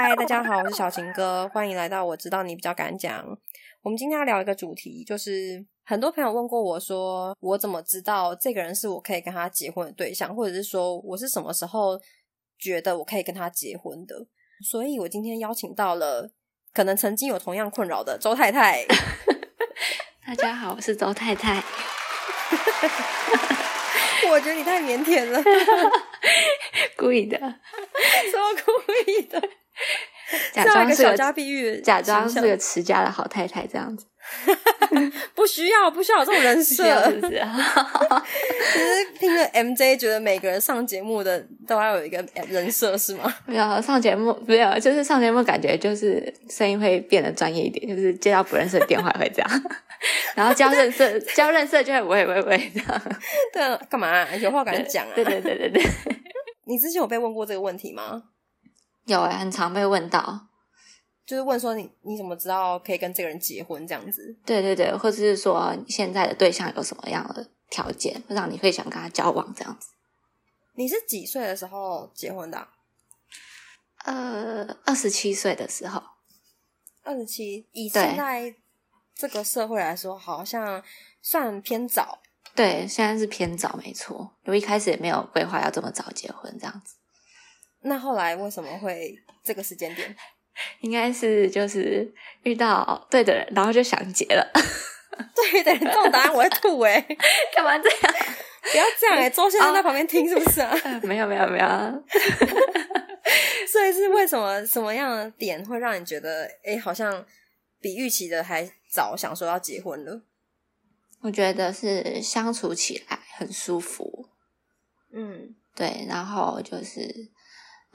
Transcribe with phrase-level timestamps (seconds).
[0.00, 3.26] 嗨，大家好，我是小情哥，欢迎来到我知道你比较敢讲。
[3.82, 12.00] 我们今天要聊一个主题，就是很多朋友问过我说，我怎么知道这个人是我可以跟他结婚的对象，或者是说我是什么时候
[12.60, 14.14] 觉得我可以跟他结婚的？
[14.64, 16.30] 所以我今天邀请到了
[16.72, 18.86] 可能曾经有同样困扰的周太太。
[20.24, 21.56] 大家好，我是周太太。
[24.30, 25.42] 我觉得你太腼腆了，
[26.96, 28.70] 故意的，什么故
[29.10, 29.42] 意的？
[30.52, 34.04] 假装是小个家碧玉，假装是个持家的好太太这样子，
[35.34, 36.84] 不需要，不需要有这种人 设。
[37.10, 37.56] 是不是啊？
[38.72, 38.86] 其实
[39.18, 43.32] 听了 MJ，觉得每个人上节目的都要有一个人设，是吗？
[43.46, 49.50] 没有上节目，没有，就是上节目感觉就是声音会变得专业一点，就是接到不认识的电话会这样，
[50.34, 53.02] 然后交认识交认识就会喂喂喂这样，
[53.52, 54.28] 对啊，干嘛、啊？
[54.36, 55.12] 有话敢讲啊？
[55.14, 55.82] 对对对对对，
[56.66, 58.22] 你之前有被问过这个问题吗？
[59.08, 60.46] 有哎、很常被问到，
[61.26, 64.36] 就是问说你你怎么知道可以跟这个人结婚这样子？
[64.46, 69.88] 对对对，或者是说你现在的对象有什么样的条件，会让你会想跟他交往这样子。
[70.74, 72.68] 你是几岁的时候结婚的、啊？
[74.04, 76.00] 呃，二十七岁的时候，
[77.02, 78.54] 二十七，以现在
[79.14, 80.82] 这个社会来说，好像
[81.20, 82.20] 算偏早。
[82.54, 84.36] 对，现在是偏早，没错。
[84.44, 86.94] 我一开始也没有规划要这么早结婚，这样子，
[87.88, 90.14] 那后来为什么会这个时间点？
[90.82, 94.50] 应该是就是遇到对的人，然后就想结了。
[95.34, 97.00] 对的，这种答案我会吐哎、
[97.54, 98.14] 干嘛这样？
[98.70, 100.70] 不要这样哎、周先生在旁边听是不是啊？
[100.84, 101.66] 呃没有没有没有，
[103.66, 107.24] 所以是为什么什么样的点会让你觉得，哎、好像
[107.80, 110.22] 比预期的还早，想说要结婚了？
[111.20, 114.28] 我觉得是相处起来很舒服，
[115.12, 117.28] 嗯，对，然后就是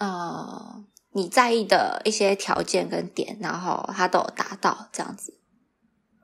[0.07, 5.37] 呃你在意的一些条件跟点，然后他都有达到这样子，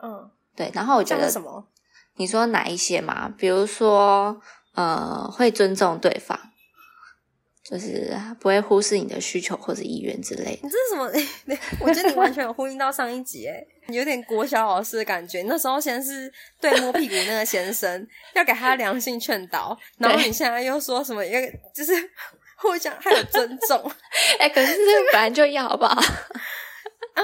[0.02, 1.68] 嗯，对，然后我觉得什么？
[2.16, 3.30] 你说哪一些嘛？
[3.38, 4.42] 比如说，
[4.74, 6.38] 呃，会尊重对方，
[7.64, 10.60] 就是不会忽视你的需求或者意愿之类的。
[10.64, 11.58] 你这是什么？
[11.86, 15.44] 我觉得你完全有呼应到上一集，哎，有点国小老师的感觉。
[15.44, 21.24] 那时候先是对摸屁股那个先生要给他良性劝导，然后你现在又说什么？
[21.24, 21.40] 一个
[21.74, 21.94] 就是
[22.62, 23.92] 互相还有尊重，
[24.40, 25.96] 哎、可是这个本来就要好不好？
[27.16, 27.24] 嗯，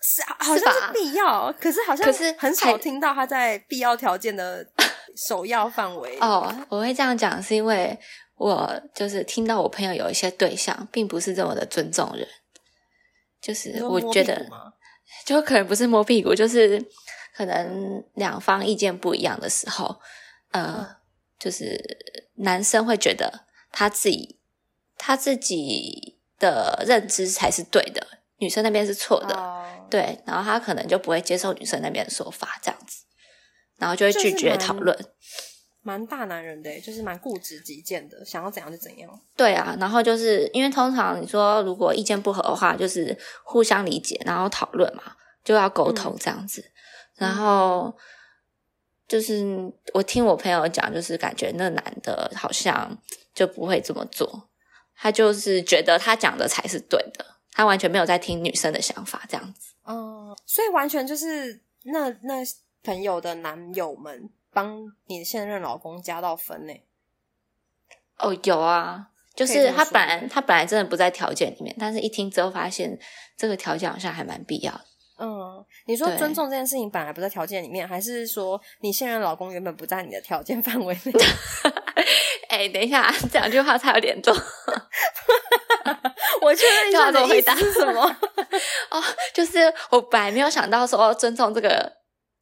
[0.00, 4.64] 是好像是必要，可是好像可是很少听到他在必要条件的
[5.28, 6.18] 首要范围。
[6.20, 7.98] 哦，我会这样讲是因为
[8.36, 12.26] 我就是听到我朋友有一些对象，并不是这么的尊重人，
[13.40, 14.46] 就是我觉得
[15.26, 16.84] 就可能不是摸屁股，就是
[17.34, 20.00] 可能两方意见不一样的时候，
[20.52, 20.86] 呃，
[21.38, 21.80] 就是
[22.36, 24.38] 男生会觉得他自己
[25.04, 33.02] 他自己的认知才是对的，女生那边是错的，哦，对，然后他可能就不会接受女生那边的说法，这样子，
[33.78, 34.96] 然后就会拒绝讨论。
[35.82, 39.20] 蛮大男人的欸，就是蛮固执己见的，想要怎样就怎样。
[39.36, 45.02] 对啊，然后就是因为通常你说如果意见不合的话，就是互相理解，然后讨论嘛，
[45.42, 46.64] 就要沟通这样子。
[47.16, 47.92] 然后
[49.08, 49.44] 就是
[49.92, 52.96] 我听我朋友讲，就是感觉那男的好像
[53.34, 54.50] 就不会这么做，
[55.02, 59.72] 他就是觉得他讲的才是对的，他完全没有在听女生的想法这样子。
[59.82, 62.34] 哦，所以完全就是那那
[62.84, 66.72] 朋友的男友们帮你的现任老公加到分呢。
[68.18, 72.96] 哦，有啊，就是他本来他本来真的不在条件里面，但是一听之后发现
[73.36, 74.84] 这个条件好像还蛮必要的。
[75.18, 81.12] 嗯，你说尊重这件事情本来不在条件里面，还是说你现任老公原本不在你的条件范围内？
[82.52, 84.34] 哎、等一下， 这两句话差有点重
[86.42, 88.02] 我确认一下你的意思什么？
[88.90, 89.02] 哦。
[89.32, 91.90] 就是我本来没有想到说尊重这个，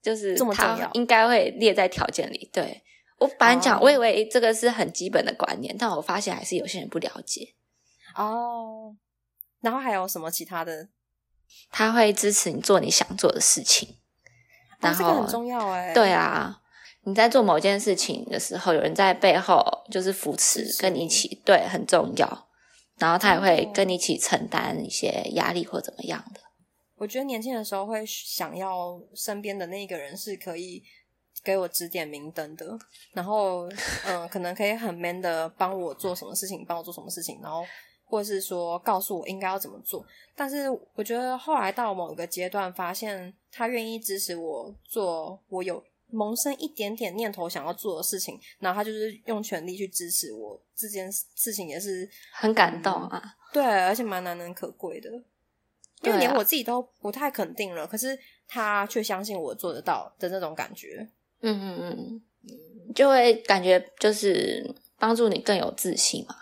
[0.02, 2.50] 就是这么重要他应该会列在条件里。
[2.52, 2.82] 对
[3.18, 7.54] 我本来讲，哦我以为这个是很基本的观念，但我发现还是有些人不了解。
[8.16, 8.96] 哦，
[9.60, 10.88] 然后还有什么其他的？
[11.70, 13.96] 他会支持你做你想做的事情，
[14.80, 15.92] 然哦、这个后很重要哎。
[15.94, 16.59] 对啊，
[17.10, 19.60] 你在做某件事情的时候，有人在背后
[19.90, 22.48] 就是扶持跟你一起，对，很重要。
[22.98, 26.40] 然后他也会哦跟你一起承担一些压力或怎么样的。
[26.96, 30.82] 我觉得年轻的时候会想要身边的那个人是可以
[31.42, 32.78] 给我指点明灯的，
[33.12, 33.66] 然后
[34.04, 37.64] 嗯、呃可能可以很 man 的帮我做什么事情，帮我做什么事情，然后
[38.04, 40.04] 或者是说告诉我应该要怎么做。
[40.36, 53.36] 但是我觉得后来到某个阶段，发现他愿意支持我做我有萌生一点点念头想要做的事情，然后他就是用全力去支持我这件事情，也是很感动啊！
[53.52, 55.10] 对，而且蛮难能可贵的。
[56.02, 58.18] 因为连我自己都不太肯定了，可是
[58.48, 61.06] 他却相信我做得到的那种感觉。
[61.40, 66.34] 嗯嗯嗯，就会感觉就是帮助你更有自信嘛。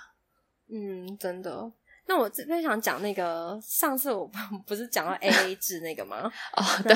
[0.71, 1.73] 嗯，真的。
[2.09, 4.29] 那我这边想讲那个，上次我
[4.67, 6.33] 不是讲到 A A 制那个吗？
[6.57, 6.95] 哦，对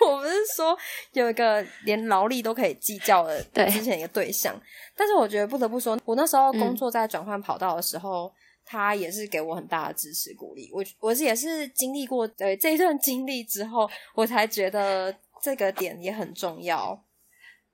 [0.00, 0.76] 我不是说
[1.12, 4.58] 有一个连劳力都可以计较的对之前一个对象，
[4.96, 8.32] 但是我觉得不得不说，我那时候嗯工作在转换跑道的时候，
[8.64, 10.70] 他也是给我很大的支持鼓励。
[10.72, 17.04] 我我是也是经历过对这一段经历之后，我才觉得这个点也很重要。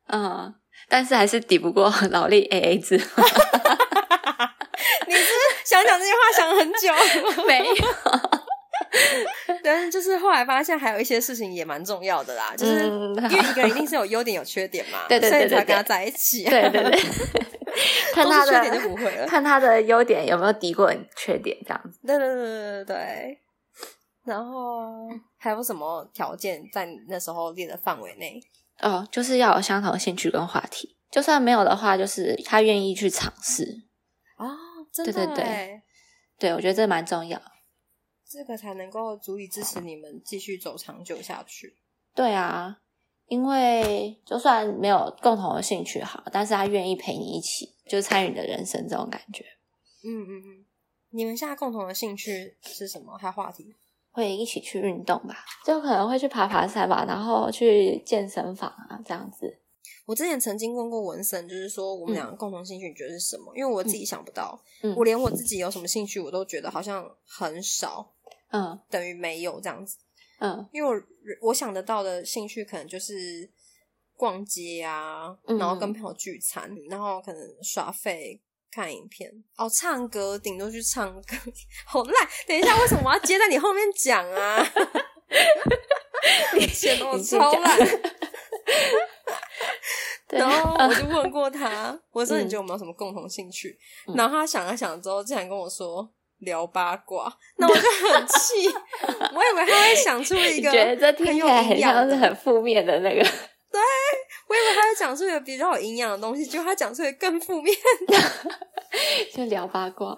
[0.09, 0.53] 嗯，
[0.89, 3.01] 但是还是抵不过 劳力 AA 制。
[5.67, 6.93] 想讲这句话想很久？
[7.47, 7.75] 没有，
[9.63, 16.51] 但是就是后来发现还有一些事情也蛮重要的啦，就是嗯因为一个人一定是有优点有缺点嘛， 对对对对所以才跟他在一起、啊。
[16.51, 17.01] 对对对，
[18.15, 19.27] 看他的缺点就不会了。
[19.27, 21.99] 看他的优点有没有敌过你缺点，这样子。
[22.07, 23.39] 对对对对对对。
[24.25, 25.09] 然后
[25.39, 28.41] 还有什么条件在你那时候列的范围内？
[28.81, 33.83] 哦，就是要有相同的兴趣跟话题，就算没有的话，就是他愿意去尝试。
[34.37, 34.51] 哦，
[35.05, 35.83] 真的对对对
[36.39, 37.41] 对，我觉得这蛮重要。
[38.29, 41.77] 这个才能够足以支持你们继续走长久下去。
[42.15, 42.79] 对啊，
[43.27, 49.45] 因为就算没有共同的兴趣好，但是他愿意陪你一起，就参与你的人生这种感觉，
[50.05, 50.65] 嗯嗯嗯。
[51.11, 53.17] 你们现在共同的兴趣是什么？
[53.17, 53.75] 还有话题？
[54.11, 59.61] 会一起去运动吧，就可能会去爬爬山吧，然后去健身房啊这样子。
[60.07, 63.53] 我之前曾经问过文森，就是说我们两个共同兴趣你觉得是什么？
[63.57, 68.15] 因为我自己想不到，嗯我连我自己有什么兴趣我都觉得好像很少，
[68.53, 69.97] 嗯等于没有这样子。
[70.39, 73.49] 嗯因为我我想得到的兴趣可能就是
[74.15, 78.41] 逛街啊，嗯然后跟朋友聚餐，然后可能耍废。
[78.69, 81.35] 看影片哦，唱歌顶多去唱歌，
[81.87, 82.29] 好烂！
[82.47, 84.63] 等一下，为什么我要接在你后面讲啊？
[86.55, 87.79] 你显得我超烂。
[90.29, 93.79] 对然后嗯 我就问过他，我说嗯你觉得我们有什么共同兴趣？
[94.09, 96.09] 嗯然后他想了想之后，竟然跟我说
[96.39, 98.69] 聊八卦，那我就很气，
[99.35, 103.81] 我以为他会想出一你个觉得这听起来很像是很负面的那个，对
[104.49, 107.77] 我以为他会讲出一个比较有营养的东西，结果他讲出一个更负面
[108.07, 108.19] 的，
[109.33, 110.17] 就聊八卦。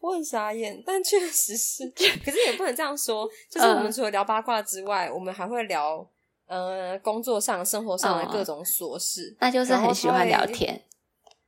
[0.00, 0.82] 我很傻眼。
[0.86, 1.86] 但确实是，
[2.24, 6.06] 可是也不能这样说，就是我们除了聊八卦之外，我们还会聊
[6.50, 9.34] 呃工作上、生活上的各种琐事。
[9.40, 10.82] 那就是很喜欢聊天。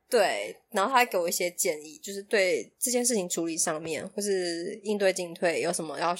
[0.09, 6.15] 对，然后他还给我一些建议，就是对这件事情处理上面，或是应对进退有什么要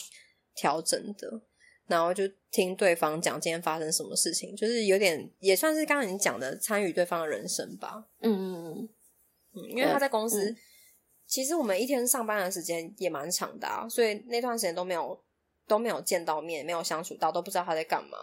[0.55, 1.41] 调整的，
[1.87, 8.03] 然后就听对方讲今天发生什么事情，就是有点也算是刚刚你讲的参与对方的人生吧。
[8.21, 8.89] 嗯嗯嗯，
[9.53, 10.57] 嗯，因为他在公司，嗯
[11.25, 15.19] 其实我们一天上班的时间也蛮长的、啊，所以那段时间都没有
[15.67, 18.17] 都没有见到面，没有相处到，都不知道他在干嘛。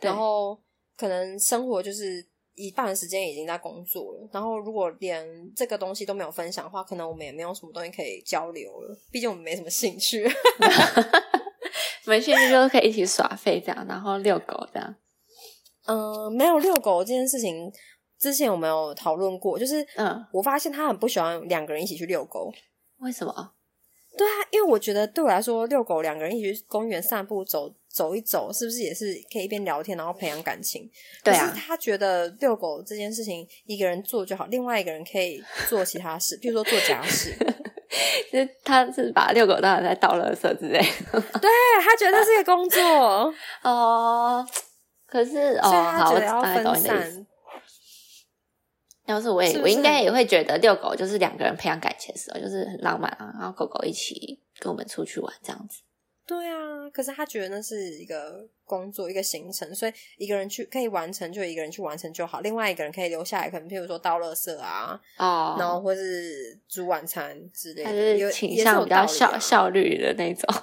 [0.00, 0.58] 然后
[0.96, 8.98] 可能生活就是一半的时间已经在工作了，然后如果连这个东西都没有分享的话，可能我们也没有什么东西可以交流了。
[9.10, 10.26] 毕竟我们没什么兴趣。
[12.06, 14.94] 没兴趣就是可以一起耍废这样，然后遛狗这样。
[15.86, 17.70] 嗯，没有遛狗这件事情，
[18.18, 22.50] 之前我们有讨论过，就是嗯，我发现他很不喜欢两个人一起去遛狗。
[22.98, 23.52] 为什么？
[24.50, 30.88] 因为我觉得对我来说，遛狗两个人一起去公园散步走走一走，是不是也是可以一边聊天，然后培养感情？
[31.24, 37.34] 对啊可是他觉得遛狗这件事情一个人做就好，另外一个人可以做其他事， 比如说做家事。
[38.32, 41.20] 就是他是把遛狗当成在倒垃圾之类的。
[41.20, 41.50] 对
[41.80, 42.82] 他觉得这是一个工作，
[43.62, 44.46] 哦，
[45.06, 47.26] 可是哦，所以他好，我觉得要大概懂分你的意思。
[49.06, 49.14] 散。
[49.14, 55.82] 要是我也，是是我应该也会觉得遛狗就是两个人培养感情的时候，就是很浪漫啊，然后狗狗一起跟我们出去玩这样子。
[56.26, 70.62] 对啊，可是他觉得那是一个工作，一个行程，所以一个人去可以完成，就一个人去完成就好，另外一个人可以留下来，可能譬如说倒垃圾啊，哦，然后或是煮晚餐之类还的，有是倾向比较效效率的那种。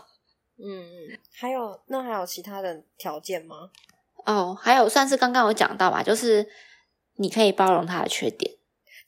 [0.59, 3.69] 嗯嗯，还有那还有其他的条件吗？
[4.25, 6.45] 哦，还有算是刚刚有讲到吧，就是
[7.17, 8.51] 你可以包容他的缺点。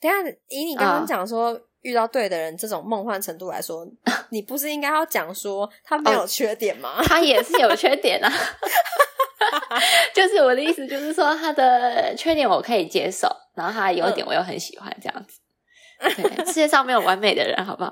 [0.00, 3.86] 等下以你刚啊刚讲说、遇到对的人这种梦幻程度来说，
[4.30, 7.02] 你不是应该要讲说他没有哦缺点吗？
[7.06, 8.30] 他也是有缺点啊，
[10.14, 15.40] 就是我的意思，就是说他的缺点我可以接受，然后他的优点我又很喜欢，这样子。
[15.98, 17.90] 对，世界上没有完美的人，好不好？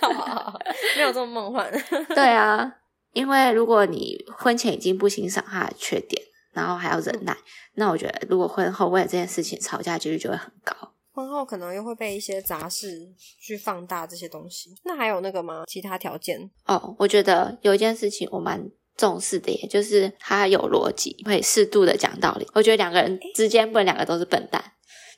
[0.00, 0.58] 好好好
[0.96, 1.72] 没有这么梦幻。
[2.14, 2.70] 对啊，
[3.14, 6.22] 因为如果你婚前已经不欣赏他的缺点，
[6.56, 7.36] 然后还要忍耐，
[7.74, 10.74] 那我觉得如果婚后为了这件事情吵架几率就会很高。
[11.12, 13.06] 婚后可能又会被一些杂事
[13.38, 14.74] 去放大这些东西。
[14.84, 15.64] 那还有那个吗？
[15.66, 16.50] 其他条件？
[16.64, 22.48] 哦，我觉得有一件事情我蛮重视的，也就是他有逻辑，会适度的讲道理。
[22.54, 24.62] 我觉得两个人之间不能两个都是笨蛋，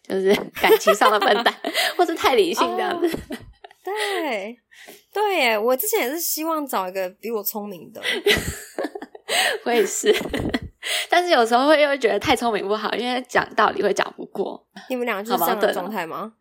[0.09, 1.55] 就是 感情上的笨蛋，
[1.97, 3.09] 或是太理性这样子。
[3.85, 4.59] 对，
[5.13, 8.03] 对耶，我之前也是希望找一个比我聪明的。
[9.65, 10.13] 我也是，
[11.11, 14.67] 但是有时候会又觉得太聪明不好，因为讲道理会讲不过。
[14.89, 16.33] 你们两个就是这样的状态吗？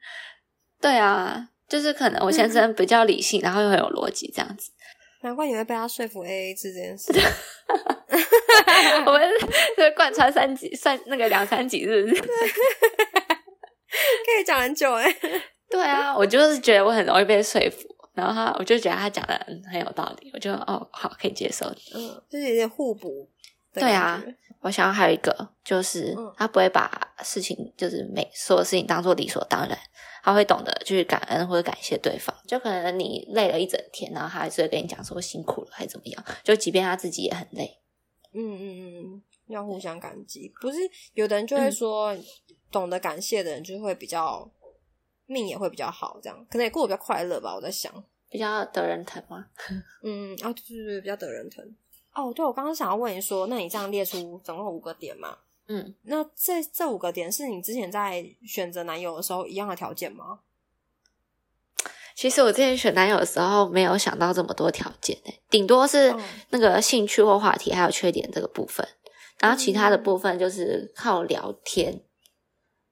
[0.79, 4.72] 对啊，就是可能我先生比较理性，然后又很有逻辑，这样子。
[5.24, 7.12] 难怪你会被他说服 A A 制这件事。
[9.06, 9.22] 我们
[9.75, 12.22] 是贯穿三集，算那个两三集，是不是？
[12.22, 12.27] 可
[14.39, 15.12] 以讲很久哎。
[15.70, 17.88] 对啊，我就是觉得我很容易被说服。
[18.13, 19.39] 然后他，我就觉得他讲的
[19.72, 21.65] 很有道理，我就哦，好，可以接受。
[21.94, 23.29] 嗯，就是有点互补。
[23.79, 24.24] 对啊，
[24.62, 26.89] 我想要还有一个，就是他不会把
[27.24, 29.77] 事情，就是每所有事情当做理所当然，
[30.24, 32.36] 他会懂得去感恩或者感谢对方。
[32.48, 36.25] 就可能你累了一整天，然后他还是会跟你讲说辛苦了，还是怎么样。
[36.43, 37.79] 就即便他自己也很累。
[38.34, 40.51] 嗯嗯嗯，要互相感激。
[40.62, 40.77] 不是
[41.13, 42.15] 有的人就会说，
[42.72, 44.51] 懂得感谢的人就会比较。
[45.29, 47.53] 命也会比较好，这样可能也过得比较快乐吧。
[47.53, 47.93] 我在想，
[48.29, 49.46] 比较得人疼吗？
[50.01, 51.75] 嗯，啊，对对对，比较得人疼。
[52.17, 55.38] 哦，对，我刚刚想要问你说，那你这样列出总共五个点嘛？
[55.67, 60.39] 嗯，那这这五个点是你之前在选择男友的时候一样的条件吗？
[62.15, 66.12] 其实我之前选男友的时候没有想到这么多条件诶，顶多是
[66.50, 68.88] 那个兴趣或话题还有缺点这个部分，
[69.39, 72.01] 然后其他的部分就是靠聊天。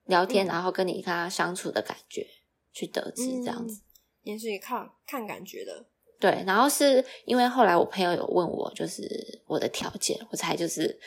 [0.04, 2.24] 聊天，然后跟你跟他相处的感觉
[2.72, 3.82] 去得知这样子，
[4.22, 5.86] 也是看看感觉的。
[6.18, 9.02] 对，然后是因为后来我朋友有问我，就是
[9.46, 10.98] 我的条件，我才就是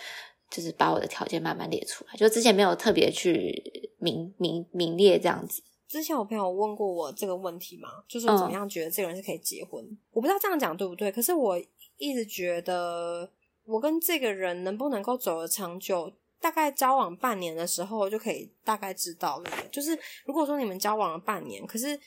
[0.49, 5.61] 就是把我的条件慢慢列出来，就之前没有特别去明明明列这样子。
[5.87, 9.83] 之前我朋友问过我这个问题嘛，就是怎么样觉得这个人是可以结婚？
[10.11, 11.59] 我不知道这样讲对不对，可是我
[11.97, 13.29] 一直觉得
[13.65, 16.11] 我跟这个人能不能够走得长久。
[16.41, 19.51] 大概交往半年的时候就可以大概知道了。
[19.69, 19.91] 就是
[20.23, 21.99] 如果说你们交往了半年，可是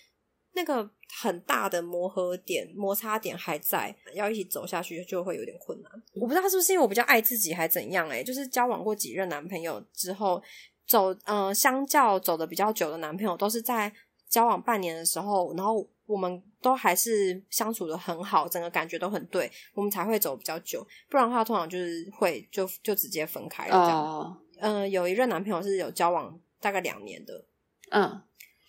[0.54, 0.88] 那个
[1.20, 5.90] 很大的磨合点、摩擦点还在，要一起走下去就会有点困难。
[6.14, 8.08] 我不知道是不是因为我比较爱自己，还怎样？
[8.08, 10.42] 诶就是交往过几任男朋友之后，
[10.86, 13.92] 走嗯，相较走的比较久的男朋友，都是在
[14.28, 15.88] 交往半年的时候，然后。
[16.04, 20.86] 我们都还是相处的很好，整个感觉都很对，我们才会走比较久。
[21.08, 24.42] 不然的话，通常就是会就就直接分开了这样。
[24.58, 27.46] 嗯，有一任男朋友是有交往大概两年的，
[27.92, 28.20] 嗯，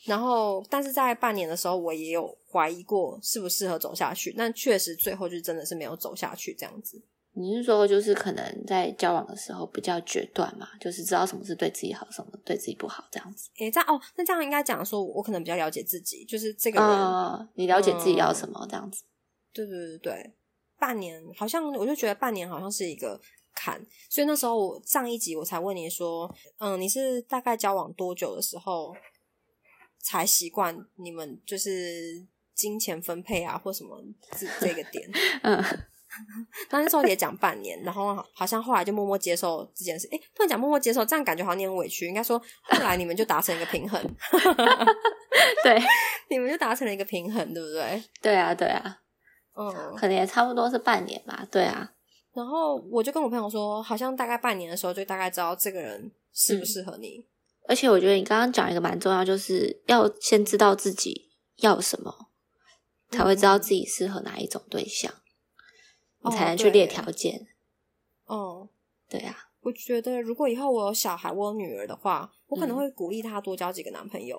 [0.05, 7.01] 然后但是在半年的时候，我也有怀疑过适不适合走下去，但确实最后就真的是没有走下去这样子。
[7.35, 13.49] 你是说，就是可能在交往的时候比较决断嘛，就是知道什么是对自己好，什么对自己不好这样子。
[13.57, 19.03] 诶，这样哦，那这样应该讲说，我可能比较了解自己，就是这个人，你了解自己要什么这样子。
[19.51, 20.33] 对对对对，
[20.77, 23.19] 半年好像我就觉得半年好像是一个
[23.55, 28.95] 坎，所以那时候我上一集我才问你说，嗯，你是大概交往多久的时候
[30.03, 33.99] 才习惯你们就是金钱分配啊，或什么
[34.37, 35.09] 这这个点？
[35.41, 35.63] 嗯。
[36.69, 40.07] 那时候也讲半年，然后好像后来就默默接受这件事。
[40.11, 42.05] 哎，突然讲默默接受，这样感觉好像你很委屈。
[42.07, 43.99] 应该说后来你们就达成一个平衡，
[45.63, 45.81] 对，
[46.29, 48.03] 你们就达成了一个平衡，对不对？
[48.21, 49.01] 对啊，对啊，
[49.55, 51.43] 嗯，可能也差不多是半年吧。
[51.49, 51.91] 对啊，
[52.33, 57.25] 然后我就跟我朋友说，好像大概半年的时候就大概知道这个人适不适合你。
[57.67, 62.29] 而且我觉得你刚刚讲一个蛮重要，就是要先知道自己要什么，
[63.11, 65.13] 才会知道自己适合哪一种对象。
[66.25, 67.47] 你才能去列条件。
[68.25, 68.69] 哦，
[69.09, 69.37] 对呀。
[69.61, 74.37] 我觉得如果以后我有小孩，我有女儿的话，我可能会鼓励她多交几个男朋友。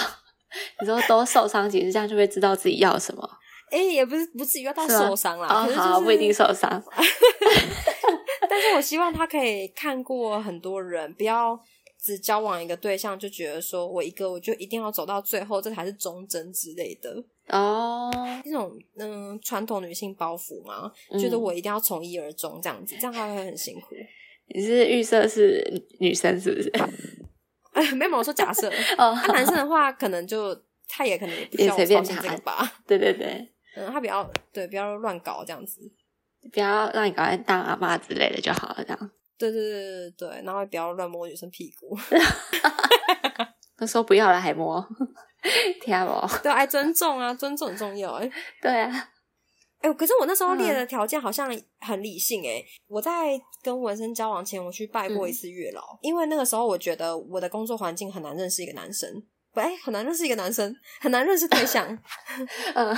[0.80, 3.38] 你说多受伤几次，这样就会知道自己要什么。
[3.70, 6.70] 哎，也不是不至于要到受伤啦，哦，好，不一定受伤。
[8.48, 11.58] 但是我希望他可以看过很多人，不要
[12.02, 17.24] 只交往一个对象就觉得说我一个我就一定要走到最后，这才是忠贞之类的。
[17.48, 18.10] 哦，
[18.44, 23.94] 那种嗯，传统女性包袱嘛，觉得我一定要从一而终这样子，这样她会很辛苦。
[24.54, 25.64] 你是预设是
[26.00, 26.70] 女生是不是？
[27.72, 28.68] 哎，没有，我说假设。
[28.98, 30.54] 哦，男生的话，可能就
[30.88, 32.70] 他也可能也随便这个吧。
[32.86, 35.80] 对对对，嗯，他比较对，不要乱搞这样子，
[36.52, 39.10] 不要让你搞来当阿妈之类的就好了，这样。
[39.50, 41.96] 对对对对对，然后不要乱摸女生屁股。
[43.76, 44.80] 他说不要了，还摸。
[45.82, 46.28] 听不？
[46.42, 48.12] 对，爱尊重啊，尊重很重要。
[48.12, 48.30] 哎，
[48.60, 49.08] 对啊，
[49.80, 52.46] 哎，可是我那时候列的条件好像很理性。
[52.46, 59.10] 哎，我在跟文生交往前，我去拜过一次月老，因为那个时候我觉得我的工作环境很难认识一个男生。
[59.52, 61.98] 不哎，很难认识一个男生，很难认识对象。
[62.74, 62.96] 嗯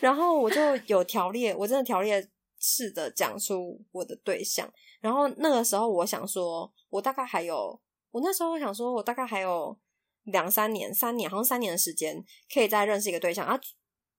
[0.00, 2.26] 然后我就有条列，我真的条列
[2.58, 4.66] 式的讲出我的对象。
[5.00, 9.78] 然后那个时候我想说，我大概还有，我那时候想说我大概还有
[10.24, 13.58] 两三年，三年好像三年的时间，可以再认识一个对象啊，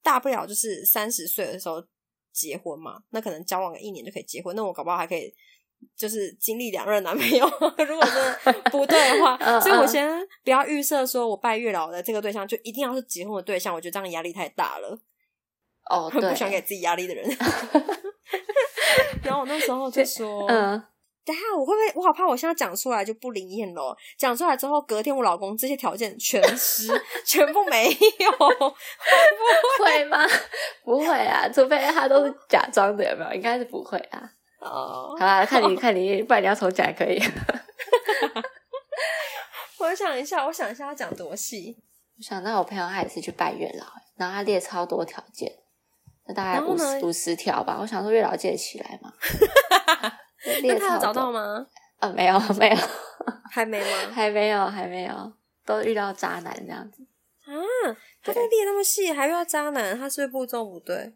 [0.02, 1.84] 大不了就是三十岁的时候
[2.32, 5.34] 结婚嘛，那可能交往个一年就可以结婚，那我搞不好还可以。
[5.96, 7.46] 就是经历两任男朋友，
[7.88, 15.00] 如果真的不对的话，嗯所以我嗯先不要预设说我拜月老的这个对象就一定要是结婚的对象，我觉得这样压力太大了。
[15.90, 17.26] 哦，很对，不喜欢给自己压力的人。
[19.24, 20.84] 然后我那时候就说：“嗯，嗯，
[21.26, 21.92] 等下我会不会？
[21.96, 23.96] 我好怕我现在讲出来就不灵验了。
[24.18, 26.88] 讲出来之后，隔天我老公这些条件全失，
[27.26, 28.32] 全部没有。
[29.80, 30.26] 会吗？
[30.84, 33.34] 不会啊，除非他都是假装的，有没有？
[33.34, 34.32] 应该是不会啊。
[34.60, 37.20] 哦好，啦，看你看你，不然你要重讲也可以。
[39.80, 41.78] 我想一下，我想一下要讲多细。
[42.18, 43.86] 我想到我朋友他也是去拜月老，
[44.18, 45.50] 然后他列超多条件，
[46.30, 47.78] 那大概五五十条吧。
[47.82, 49.12] 我想说月老借得起来嘛，
[50.64, 51.66] 那他有找到吗？
[51.98, 52.08] 啊？
[52.10, 52.78] 没有没有，
[53.52, 54.12] 还没吗？
[54.14, 55.34] 还没有还没有，
[55.66, 57.04] 都遇到渣男这样子。
[57.46, 57.52] 啊，
[58.24, 61.16] 他都列那么细，还遇到渣男，他是不是步骤不对？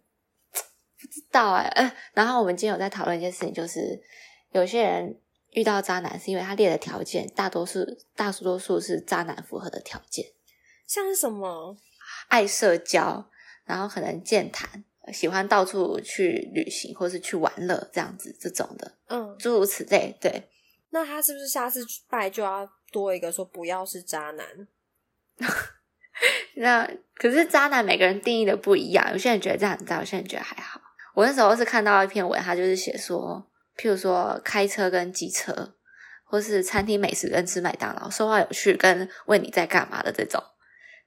[1.00, 4.02] 不知道哎、呃，然后我们今天有在讨论一件事情，就是
[4.52, 5.20] 有些人
[5.52, 10.26] 遇到渣男是因为他列的条件，大多数大多数是渣男符合的条件，
[10.88, 11.78] 像是什么？
[12.30, 13.30] 爱社交，
[13.66, 20.16] 然后可能健谈，喜欢到处去旅行或是去玩乐这样子这种的，嗯，诸如此类。
[20.22, 20.50] 对，
[20.92, 24.46] 那他是不是下次拜就要多一个说不要是渣男？
[26.56, 30.80] 那可是渣男每个人定义的不一样，有些人觉得这样很渣，有些人觉得还好。
[31.16, 33.46] 我那时候是看到一篇文，他就是写说，
[33.78, 35.76] 譬如说开车跟机车，
[36.24, 40.42] 或是餐厅美食跟吃麦当劳，说话有趣跟问你在干嘛的这种。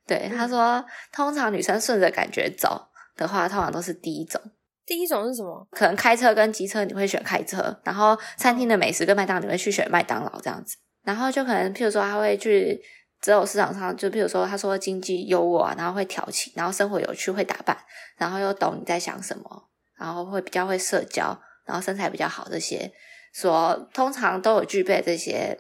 [0.07, 4.41] 对，他说，通常女生顺着感觉走的话，通常都是第一种。
[4.85, 5.67] 第一种是什么？
[5.73, 12.81] 可能开车跟机车你会选开车，然后餐厅的美食跟麦当劳你会去选麦当劳这样子，然后就可能譬如说他会去
[13.21, 17.77] 择偶市场上，就譬如说他说经济优渥啊，然后会调情，然后生活有趣，会打扮，
[18.17, 22.93] 然后又懂你在想什么，然后会比较会社交，然后身材比较好这些，
[23.33, 25.59] 说通常都有具备这些，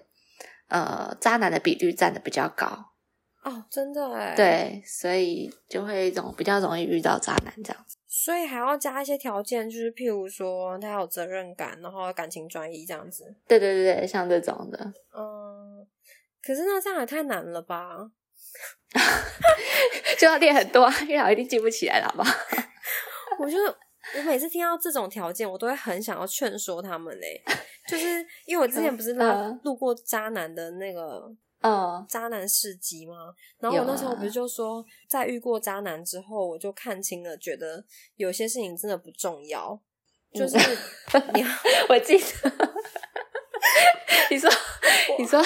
[0.69, 2.93] 呃，渣男的比率占的比较高，
[3.47, 7.97] 哦，真的哎。，对，所以就会一种比较容易遇到渣男这样子。
[8.09, 13.25] 所以还要加一些条件，就是譬如说他有责任感，然后感情专一这样子。
[13.47, 14.79] 对对对对，像这种的。
[15.17, 15.87] 嗯，
[16.43, 18.11] 可是那这样也太难了吧？
[20.19, 22.35] 就要练很多，月老一定记不起来了，好不好？
[23.39, 27.41] 我就我每次听到这种条件，我都会很想要劝说他们嘞。
[27.87, 28.05] 就是
[28.47, 29.15] 因为我之前不是
[29.63, 31.23] 路过渣男的那个
[31.61, 33.35] 嗯渣男事迹吗？
[33.59, 37.85] 然后我那时候不是就说，在遇过渣男之后，我就看清了，觉得
[38.17, 39.81] 有些事情真的不重要，
[40.33, 40.57] 就是
[41.35, 41.45] 你
[41.89, 42.25] 我记得。
[44.31, 44.51] 你说，
[45.19, 45.43] 你说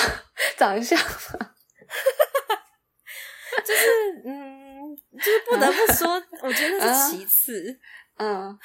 [0.57, 1.07] 长相吗？
[3.65, 3.87] 就是
[4.25, 7.79] 嗯，就是不得不说，我觉得那是其次。
[8.17, 8.59] 嗯，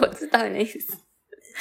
[0.00, 0.96] 我知道你的意思。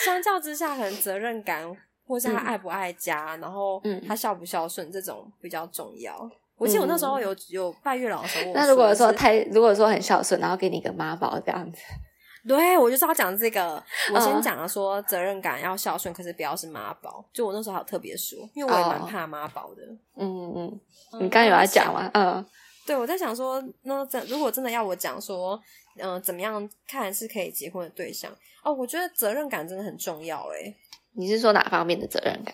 [0.04, 1.64] 相较之下，可能责任感，
[2.06, 6.30] 或是他爱不爱家，然后嗯他孝不孝顺，这种比较重要。
[6.58, 11.80] 我记得我那时候有有拜月老的时候，那如果说太，如果说很孝顺，然后给你一个妈宝这样子，
[12.48, 13.84] 对我就是要讲这个。
[14.14, 17.26] 我先嗯讲了说责任感要孝顺，可是不要是妈宝。
[17.34, 19.82] 就我那时候还有特别说，因为我也蛮哦怕妈宝的。
[20.16, 20.80] 嗯嗯，
[21.14, 22.10] 你刚刚有要讲吗？
[22.14, 22.46] 嗯，
[22.86, 25.60] 对，我在想说，那真如果真的要我讲说，
[26.00, 28.32] 嗯、怎么样看是可以结婚的对象
[28.64, 28.72] 哦？
[28.72, 30.46] 我觉得责任感真的很重要。
[30.50, 30.76] 诶
[31.14, 32.54] 你是说哪方面的责任感？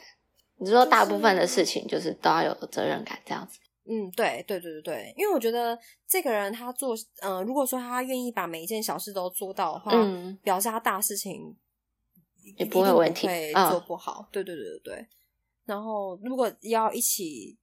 [0.57, 3.59] 你是说大部分的事情就是都要有责任感这样子？
[3.85, 11.55] 嗯，对对对对对，因为我觉得这个人他做，呃、如果说他愿意把每一件小事都做到的话，嗯表示他大事情
[12.57, 14.27] 也不会有问题会嗯做不好。
[14.31, 15.07] 对对对对对。
[15.65, 17.57] 然后，如果要一起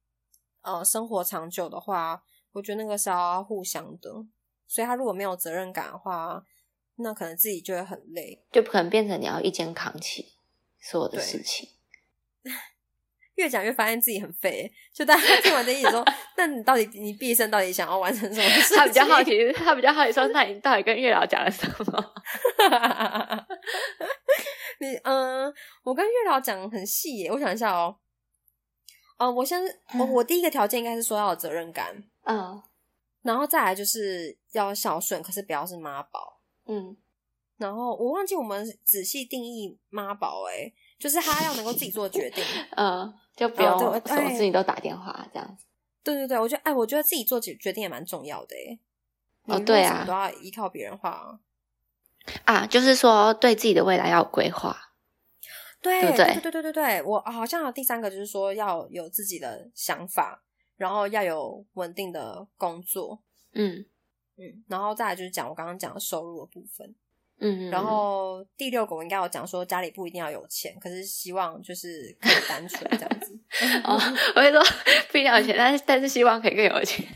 [0.61, 4.11] 呃生活长久的话，我觉得那个是要互相的。
[4.65, 6.43] 所以他如果没有责任感的话，
[6.95, 8.43] 那可能自己就会很累。
[8.51, 10.33] 就不可能变成你要一肩扛起
[10.89, 11.69] 所有的事情。
[13.35, 16.03] 越讲越发现自己很废，就大家听完这一集说，
[16.37, 18.77] 那你到底你毕生到底想要完成什么事情？
[18.77, 22.13] 他比较好奇，他比较好奇说，那你到底跟月老讲了什么？
[24.79, 27.97] 你嗯，我跟月老讲很细耶，我想一下哦。
[29.17, 29.61] 哦，我先
[29.99, 32.59] 我我第一个条件应该是说要有责任感，嗯
[33.21, 36.39] 然后再来就是要孝顺，可是不要是妈宝。
[36.65, 36.97] 嗯，
[37.57, 42.43] 然后我忘记我们仔细定义妈宝，哎，就是他要能够自己做决定。
[42.77, 45.65] 嗯，就不用什么事情都打电话这样子。
[46.03, 48.79] 对对对，我觉得哎，我觉得自己做决决定也蛮重要的哎。
[49.45, 51.39] 哦，对啊，都要依靠别人话
[52.45, 54.77] 啊，就是说对自己的未来要有规划。
[55.81, 60.43] 对对对对对对对，我好像有第三个就是说要有自己的想法，
[60.75, 63.23] 然后要有稳定的工作。
[63.53, 63.85] 嗯
[64.37, 66.93] 嗯，然后再来就是讲我刚刚讲的收入的部分。
[67.39, 73.39] 嗯，然后第六个我应该有讲说家里不一定要有钱，可是希望就是可以单纯这样子。
[73.85, 73.93] 哦，
[74.35, 74.59] 我会说
[75.11, 77.05] 不一定要有钱，但是但是希望可以更有钱。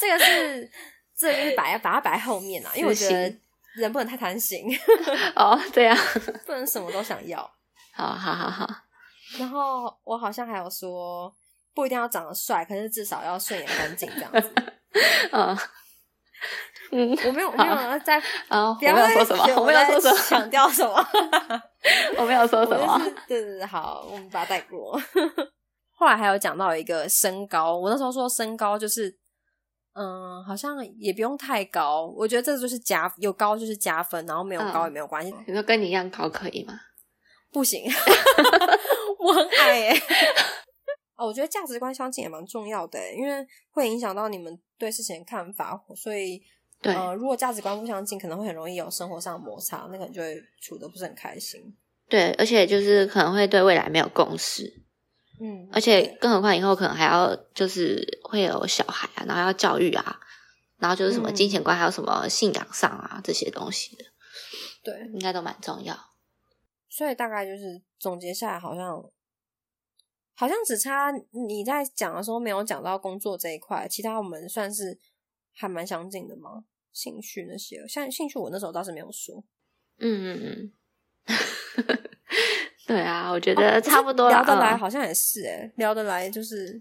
[0.00, 0.70] 这个是
[1.16, 3.34] 这个是摆把它摆后面啊，因为我觉得
[3.74, 4.64] 人不能太贪心。
[5.36, 5.96] 哦，对啊，
[6.46, 7.38] 不能什么都想要。
[7.92, 8.68] 好好好好。
[9.38, 11.34] 然后我好像还有说，
[11.74, 14.54] 不一定要长得帅，可是至少要顺眼干净这样子。
[15.32, 15.56] 嗯。
[16.92, 18.18] 嗯，我没有，我没有在
[18.48, 20.94] 啊，我没有说什么，我没有说什么，强调什么，
[22.18, 23.00] 我没有说什么。
[23.26, 25.00] 对对对，好，我们把它带过。
[25.96, 29.16] 后来还有讲到一个身高，我那时候说身高就是，
[29.94, 35.34] 嗯，好像也不用太高，我觉得这就是加有高就是加分，然后没有高也没有关系。
[35.46, 36.74] 你说跟你一样高可以吗？
[37.52, 37.84] 不行，
[39.18, 40.02] 我很矮哎。
[41.16, 46.42] 哦，我觉得价值观相近也蛮重要的，因为会影响到你们对事情的看法，所以。
[46.92, 51.74] 呃，如果价值观不相近，可能会很容易有生活上摩擦，那可能就会处的不是很开心。
[52.08, 54.82] 对，而且就是可能会对未来没有共识。
[55.40, 60.20] 嗯，而且更何况以后可能还要就是会有小孩啊，然后要教育啊，
[60.78, 64.04] 然后就是什么金钱观，还有什么信仰上啊这些东西的，
[64.84, 65.96] 对，应该都蛮重要。
[66.88, 69.02] 所以大概就是总结下来，好像
[70.34, 71.10] 好像只差
[71.48, 74.96] 你在讲的时候没有讲到工作这一块，其他我们算是
[75.52, 76.64] 还蛮相近的吗？
[76.94, 79.44] 兴趣那些，像兴趣我那时候倒是没有说。
[79.98, 80.72] 嗯嗯
[81.26, 81.36] 嗯，
[82.86, 86.80] 对啊，我觉得差不多聊得来，好像也是哎，聊得来就是。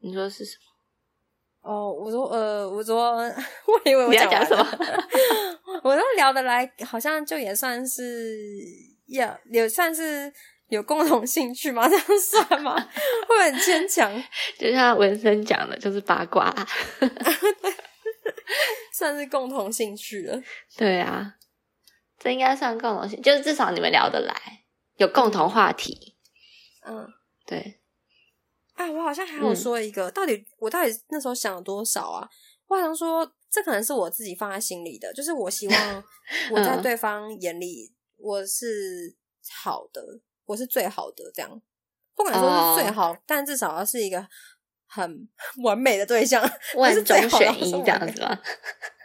[0.00, 1.70] 你说是什么？
[1.70, 3.16] 哦，我说呃，我说
[3.66, 4.64] 我以为我要讲什么？
[5.84, 8.36] 我说聊得来，好像就也算是
[9.06, 10.32] 要也算是。
[10.70, 11.86] 有共同兴趣吗？
[11.90, 12.74] 这样算吗？
[13.28, 14.10] 会很牵强。
[14.58, 16.54] 就像文森讲的，就是八卦，
[18.94, 20.40] 算是共同兴趣了。
[20.76, 21.34] 对啊，
[22.18, 24.34] 这应该算共同兴，就是至少你们聊得来，
[24.96, 26.16] 有共同话题。
[26.86, 27.06] 嗯，
[27.44, 27.80] 对。
[28.74, 32.28] 啊，我好像还有说一个，到底我到底那时候想了多少啊？
[32.68, 36.04] 我好像说，这可能是我自己放在心里的，就是我希望
[36.52, 39.16] 我在对方眼里我是
[39.62, 40.20] 好的。
[40.50, 41.62] 我是最好的，这样
[42.16, 44.26] 不管说是最好，但至少要是一个
[44.86, 45.28] 很
[45.62, 46.42] 完美的对象，
[46.74, 48.36] 万中选一这样子吗？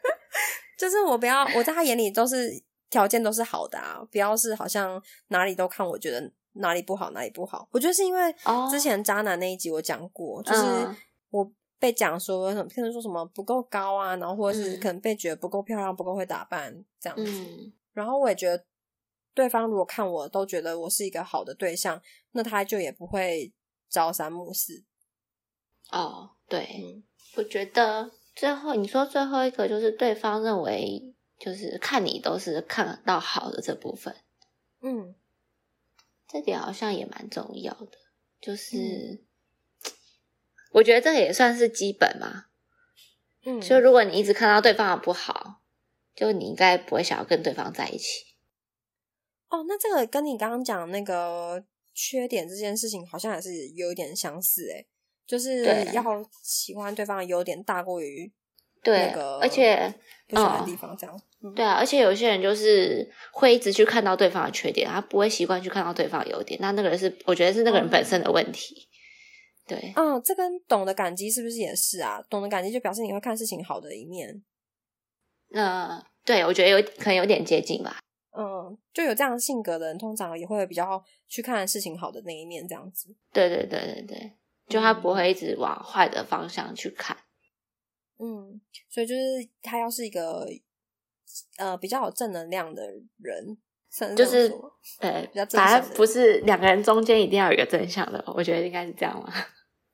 [0.76, 2.52] 就是我不要，我在他眼里都是
[2.90, 7.68] 条件都是好的啊，不要是好像哪里都看，我觉得哪里不好哪里不好。
[7.72, 8.36] 我觉得是因为
[8.72, 10.64] 之前渣男那一集我讲过，就是
[11.30, 18.66] 我被讲说什么，可能说什么不够高啊，然后或者是可能被觉得不够漂亮、不够会打扮这样子，然后我也觉得。
[19.36, 23.54] 对方如果看我都觉得我是一个好的对象，那他就也不会
[23.90, 24.84] 朝三暮四。
[25.92, 27.04] 哦，对，
[27.36, 34.16] 我觉得最后你说最后一个就是对方认为就是看你都是看到好的这部分，
[34.82, 35.14] 嗯，
[36.28, 37.92] 这点好像也蛮重要的。
[38.42, 39.24] 就是
[40.72, 42.46] 我觉得这也算是基本嘛。
[43.44, 45.62] 嗯，就如果你一直看到对方的不好，
[46.16, 48.35] 就你应该不会想要跟对方在一起。
[49.56, 51.64] 哦，那这个跟你刚刚讲那个
[51.94, 54.86] 缺点这件事情，好像还是有一点相似诶，
[55.26, 55.64] 就是
[55.94, 56.04] 要
[56.44, 58.32] 喜欢对方的优点大过于
[58.84, 59.94] 对，而且
[60.28, 61.22] 不喜欢的地方这样。
[61.56, 66.60] 对啊，而且有些人就是会一直去看到对方的缺点，他不会习惯去看到对方的优点。
[66.60, 68.88] 那那个人是，我觉得是那个人本身的问题。
[69.68, 72.22] 对，嗯，这跟懂得感激是不是也是啊？
[72.30, 74.44] 懂得感激就表示你会看事情好的一面。
[75.50, 78.00] 那对我觉得有可能有点接近吧。
[78.66, 83.16] 嗯，就有这样性格的人，通常也会比较去看事情好的那一面，这样子。
[83.32, 84.32] 对对对对对，
[84.68, 87.16] 就他不会一直往坏的方向去看。
[88.18, 89.22] 嗯，所以就是
[89.62, 90.48] 他要是一个
[91.58, 92.82] 呃比较有正能量的
[93.18, 93.58] 人，
[94.16, 94.50] 就是
[95.00, 99.32] 对，反正不是两个人中间一定要有一个正向的，我觉得应该是这样嘛。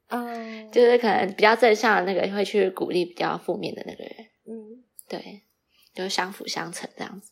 [0.08, 4.14] 嗯， 就是可能比较正向的那个会去鼓励比较负面的那个人。
[4.46, 5.44] 嗯，对，
[5.96, 7.31] 就相辅相成这样子。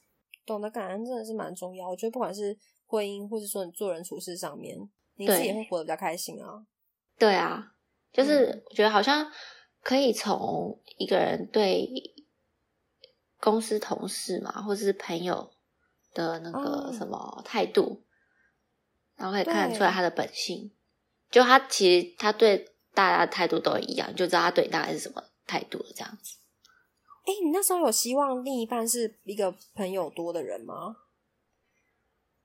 [0.49, 4.75] 懂得感恩真的是蛮重要，我觉得不管是婚姻，或者说你做人处事上面，
[5.15, 6.65] 你自己也会活得比较开心啊。
[7.17, 7.73] 对啊，
[8.11, 9.31] 就是我觉得好像
[9.83, 11.87] 可以从一个人对
[13.39, 15.51] 公司同事嘛，或者是朋友
[16.13, 18.03] 的那个什么态度，
[19.15, 20.73] 然后可以看得出来他的本性。
[21.29, 26.38] 就他其实他对大家的态度都一样，就知道他对你大概是什么态度了，这样子。
[27.25, 30.95] 哎、你那时候有希望另一半是一个朋友多的人吗？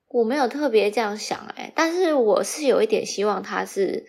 [0.07, 4.05] 我没有特别这样想哎、但是我是有一点希望他是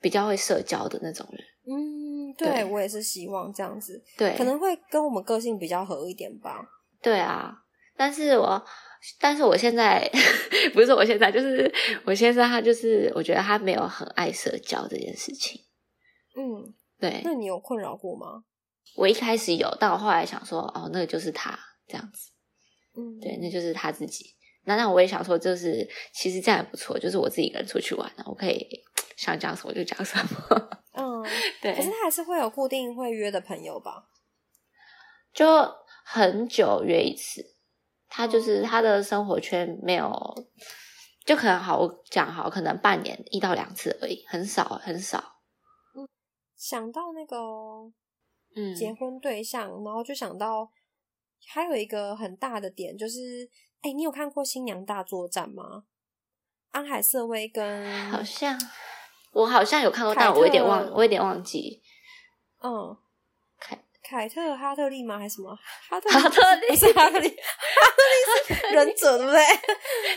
[0.00, 1.44] 比较会社交的那种人。
[1.66, 6.64] 嗯，对对我也是希望这样子，对，可能会跟我们个性比较合一点吧。
[7.02, 7.64] 对啊，
[7.96, 8.64] 但是我，
[9.18, 10.10] 但是我现在
[10.72, 11.70] 不是说我现在，就是
[12.04, 15.60] 我先生他就是，我觉得他没有很爱社交这件事情。
[16.36, 18.44] 嗯，对那你有困扰过吗？
[18.96, 22.30] 我一开始有，但我后来想说，哦，那个就是他这样子，
[22.96, 24.34] 嗯，对，那就是他自己。
[24.66, 28.66] 那那我也想说，就是其实这样也不错，就是我自己一个人出去玩了，我可以
[29.16, 30.70] 想讲什么就讲什么。
[30.92, 31.22] 嗯，
[31.60, 34.08] 对可，是他还是会有固定会约的朋友吧？
[35.34, 35.46] 就
[36.04, 37.44] 很久约一次，
[38.08, 40.46] 他就是哦他的生活圈没有，
[41.26, 45.40] 就可能好我讲好，可能半年一到两次而已，很少很少。
[46.56, 47.36] 想到那个
[48.54, 50.70] 嗯，结婚对象，然后就想到
[51.46, 53.48] 还有一个很大的点，就是
[53.82, 55.84] 哎、你有看过《新娘大作战》吗？
[56.70, 58.58] 安海瑟薇跟好像
[59.32, 61.82] 我好像有看过，但我有点忘，我有点忘记。
[62.62, 62.96] 嗯
[63.60, 65.18] 凯凯特哈特利吗？
[65.18, 65.54] 还是什么
[65.88, 67.34] 哈特哈特利不是哈特利，哈
[67.96, 69.42] 特利是忍者，对不对？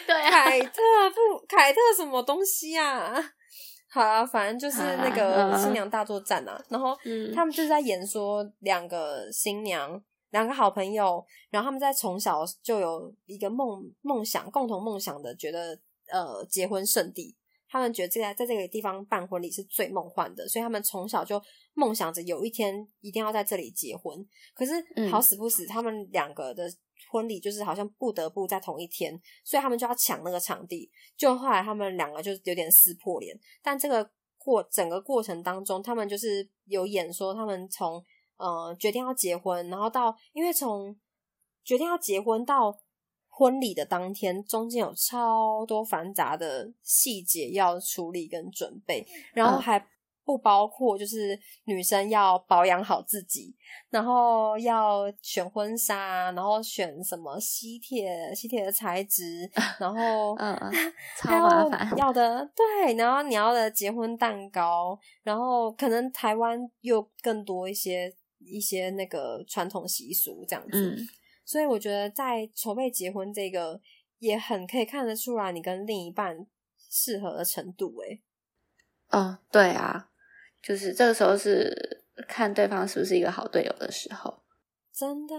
[0.06, 3.14] 对啊，凯特不，凯特什么东西啊？
[3.90, 6.62] 好啊，反正就是那个啊新娘大作战啊。
[6.70, 15.80] 然后嗯他们就是在演说两个新娘，两个好朋友，然后他们在从小就有一个梦梦想，共同梦想的，觉得
[16.12, 17.36] 呃结婚圣地。
[17.70, 21.42] 他们觉得这在在这个地方办婚礼是最梦幻的，所以他们从小就
[21.74, 24.18] 梦想着有一天一定要在这里结婚。
[24.56, 26.64] 可是嗯好死不死，他们两个的
[27.10, 30.90] 婚礼就是好像不得不在同一天，所以他们就要抢那个场地。
[31.16, 38.04] 就后来他们两个就有点撕破脸，但这个过整个过程当中，他们就是有演说，他们从
[38.38, 40.96] 呃决定要结婚，然后到因为从
[41.64, 42.78] 决定要结婚到
[43.30, 49.88] 婚礼的当天，中间有超多繁杂的细节要处理跟准备，然后嗯还
[50.28, 53.56] 不包括就是女生要保养好自己，
[53.90, 60.72] 然后要选婚纱，然后选什么吸铁吸铁的材质， 然后嗯嗯
[61.18, 71.08] 超麻烦要的对，然后你要的结婚蛋糕，然后可能台湾又更多一些一些那个传统习俗这样子，嗯。
[71.46, 73.80] 所以我觉得在筹备结婚这个
[74.20, 76.46] 也很可以看得出来你跟另一半
[76.90, 78.22] 适合的程度、欸，
[79.12, 80.10] 哦，对啊，
[80.62, 84.44] 就是这个时候是看对方是不是一个好队友的时候。
[84.94, 85.36] 真的。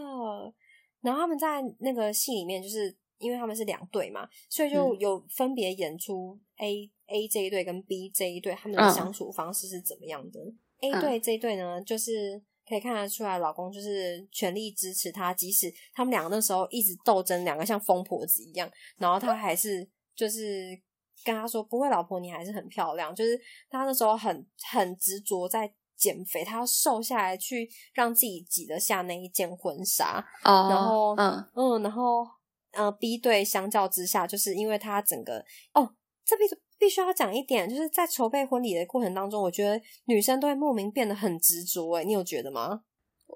[1.00, 10.40] 然后他们在那个戏里面，就是因为他们是两队嘛，所以就嗯有分别演出 A、A 这一队跟 B 这一队他们的嗯相处方式是怎么样的。
[10.80, 20.78] A 嗯队这一队呢，就是可以看得出来，老公就是全力支持她，即使他们两个那时候一直斗争，两个像疯婆子一样，然后他还是就是
[21.24, 31.44] 跟他说不会，老婆你还是很漂亮，就是他那时候很很执着在减肥，他要瘦下来去让自己挤得下那一件婚纱，哦，然后嗯。
[31.54, 32.26] 嗯，然后
[32.72, 36.44] 呃，B 队相较之下，就是因为他整个哦，这必
[36.78, 42.82] 必须要讲一点，就是在筹备婚礼的过程当中，我觉得女生都会莫名变得很执着，哎，你有觉得吗？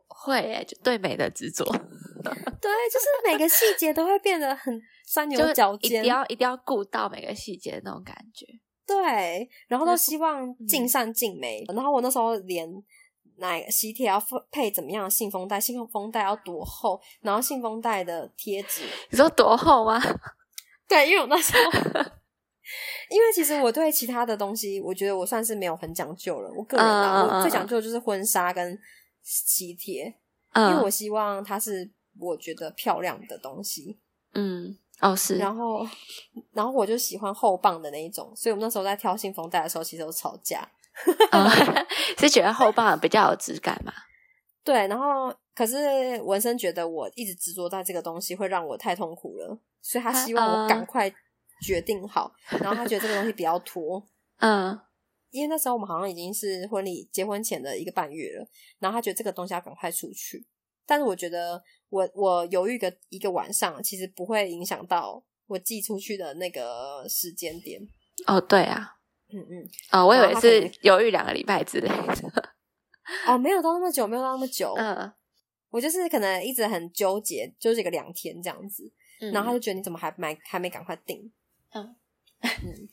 [0.06, 1.64] 会诶，就对美的执着，
[2.60, 8.46] 对，就是每个细节都会变得很钻牛就角尖一定，要一定要顾到每个细节的那种感觉。
[8.86, 11.64] 对，然后都希望嗯尽善尽美。
[11.68, 12.68] 然后我那时候连
[13.38, 20.00] 哪喜帖要配怎么样的信封袋，信封袋要多厚，然后信封袋的贴纸，你说多厚吗？
[20.88, 21.70] 对，因为我那时候，
[23.08, 26.52] 因为其实我对其他的东西，我觉得我算是没有很讲究了。
[26.54, 28.78] 我个人啊，我最讲究的就是婚纱跟
[29.22, 30.04] 喜帖，
[30.54, 33.98] 因为嗯我希望它是我觉得漂亮的东西。
[34.34, 35.86] 嗯，哦是，然后，
[36.52, 40.66] 然后我就喜欢厚棒的那一种，所以我们那时候在挑信封袋的时候，其实有吵架。
[41.30, 41.48] 嗯
[42.18, 43.92] 是觉得厚棒比较有质感嘛？
[44.62, 51.12] 对，然后可是文生觉得我一直执着在这个东西会让我太痛苦了，所以他希望我嗯赶快
[51.62, 54.06] 决定好，然后他觉得这个东西比较拖。
[54.38, 54.78] 嗯
[55.30, 58.46] 因为那时候我们好像已经是婚礼结婚前的一个半月了，
[58.78, 60.46] 然后他觉得这个东西要赶快出去，
[60.84, 61.62] 但是我觉得
[61.92, 67.86] 我我犹豫个一个晚上，其实不会影响到我寄出去的那个时间点。
[68.26, 68.96] 哦对啊，
[69.28, 72.54] 嗯嗯，哦我以为是犹豫两个礼拜之类的。
[73.28, 75.12] 哦，没有到那么久，没有到那么久，嗯
[75.68, 81.30] 我就是可能一直很纠结，纠结个两天这样子，嗯，然后他就觉得你怎么还买还没赶快订？
[81.74, 81.94] 嗯
[82.40, 82.88] 嗯，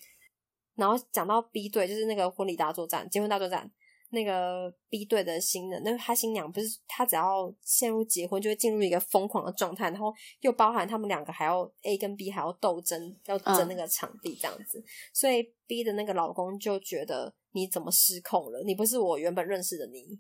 [0.76, 3.70] 然后讲到 B 队，就是那个婚礼大作战、结婚大作战，
[4.12, 18.63] 那个 B 队的新人，那他新娘不是他只要陷入结婚，就会进入一个疯狂的状态，然后又包含他们两个还要 A 跟 B 还要斗争，要争那个场地这样子，所以 B 的那个老公就觉得你怎么失控了？
[18.65, 20.19] 你不是我原本认识的你，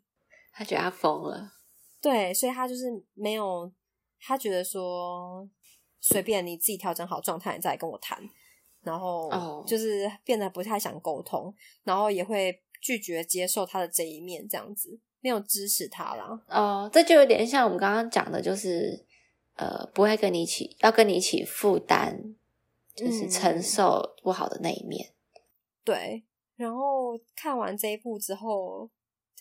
[0.51, 1.51] 他觉得他疯了，
[2.01, 3.71] 对，所以他就是没有，
[4.19, 5.49] 他觉得说
[5.99, 8.21] 随便你自己调整好状态你再来跟我谈。
[8.81, 16.41] 然后哦就是变得不太想沟通，然后也会拒绝接受他的这一面，这样子没有支持他啦。
[16.47, 19.05] 哦，这就有点像我们刚刚讲的，就是
[19.55, 22.35] 呃，不会跟你一起，要跟你一起负担，
[22.95, 25.11] 就是嗯承受不好的那一面。
[25.83, 26.23] 对，
[26.55, 28.89] 然后看完这一部之后，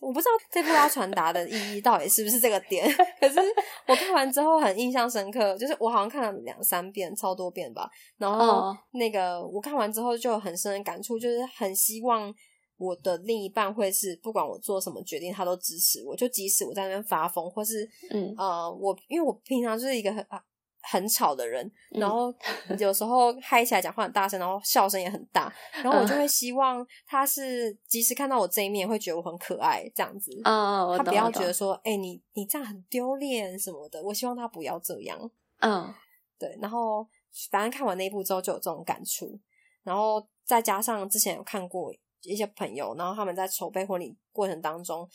[0.00, 2.88] 我不知道这部要传达的意义到底是不是这个点，
[3.20, 3.38] 可是
[3.86, 7.90] 我看完之后很印象深刻，就是我好像看了两三遍，超多遍吧。
[8.16, 12.32] 然后哦那个我看完之后就有很深的感触，就是很希望
[12.78, 20.42] 我的另一半会是不管我做什么决定，他都支持我，就即使我在那边发疯，或是嗯呃，我因为我平常就是一个很啊
[20.80, 22.32] 很吵的人，嗯然后
[22.78, 30.30] 有时候嗨起来讲话很大声，然后笑声也很大，然后我就会希望他是即使看到我这一面，会觉得我很可爱这样子。
[30.44, 34.02] 哦，我他不要觉得说，哎、你你这样很丢脸什么的。
[34.02, 35.30] 我希望他不要这样。
[35.60, 35.92] 嗯
[36.38, 37.04] 对，然后
[37.50, 39.36] 反正看完那一部之后就有这种感触，
[39.82, 45.08] 然后再加上之前有看过一些朋友，然后他们在筹备婚礼过程当中，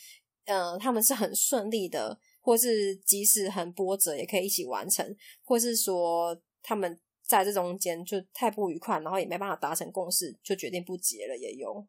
[0.44, 11.86] 呃，他们是很顺利的，或是即使很波折也可以一起完成，或是说他们在这中间就太不愉快，然后也没办法达成共识，就决定不结了，也有。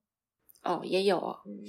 [0.64, 1.62] 哦，也有哦，嗯，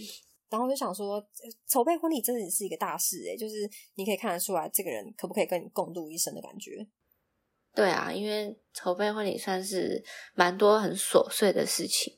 [0.49, 6.87] 然后就想说，呃筹备婚礼真的是一个大事诶，就是你可以看得出来，这个人可不可以跟你共度一生的感觉。
[7.75, 10.03] 对啊，因为筹备婚礼算是
[10.35, 12.17] 蛮多很琐碎的事情，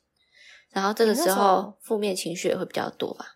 [0.70, 3.26] 然后这个时候候负面情绪也会比较多吧。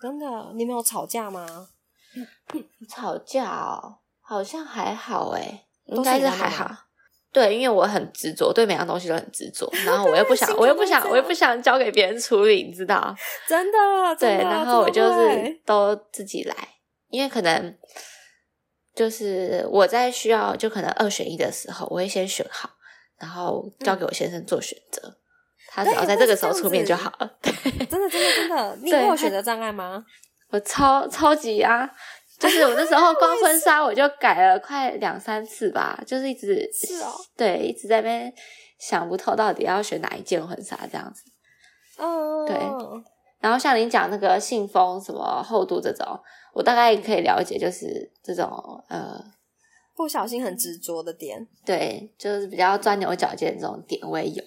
[0.00, 1.68] 真的，你们有吵架吗？
[2.88, 6.86] 吵架哦，好像还好诶，都应该是还好。
[7.32, 13.14] 对，因为我很执着，对每样东西都很执着， 然后我又不想，我又不想，我又不想交给别人处理，你知道？
[13.46, 13.78] 真的，
[14.18, 16.56] 对，真的然后我就是都自己来，
[17.08, 17.78] 因为可能
[18.96, 22.70] 就是我在需要就可能二选一的时候，我会先选好，
[23.18, 25.16] 然后交给我先生做选择，
[25.72, 27.32] 他只要在这个时候出面就好了。
[27.40, 27.52] 对，
[27.86, 30.04] 真的真的真 的，你有选择障碍吗？
[30.50, 31.88] 我超超级啊！
[32.40, 38.32] 就是我那时候光婚纱我就改了快两三次吧，就是一直是哦，对，一直在那边
[38.78, 41.22] 想不透到底要选哪一件婚纱这样子。
[41.98, 42.56] 哦，对
[43.38, 46.18] 然后像你讲那个信封什么厚度这种，
[46.52, 48.50] 我大概可以了解，就是这种
[48.88, 49.22] 呃，
[49.94, 54.42] 不小心很执着的点，对，就是比较钻牛角尖这种点我也有。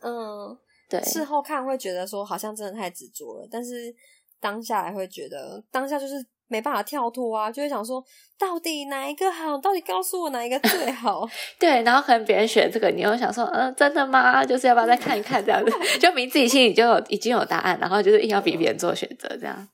[0.00, 0.56] 嗯，
[0.88, 3.94] 对，事后看会觉得说好像真的太执着了，但是
[4.40, 6.14] 当下还会觉得当下就是
[6.48, 8.02] 没办法跳脱啊，就会想说
[8.38, 9.56] 到底哪一个好？
[9.58, 11.28] 到底告诉我哪一个最好？
[11.60, 14.44] 对，然后可能别人选这个，你又想说，嗯、真的吗？
[14.44, 15.72] 就是要不要再看一看这样子？
[16.00, 19.68] 就明自己心里就有已经有答案，然后就是硬要比别人做选择这样。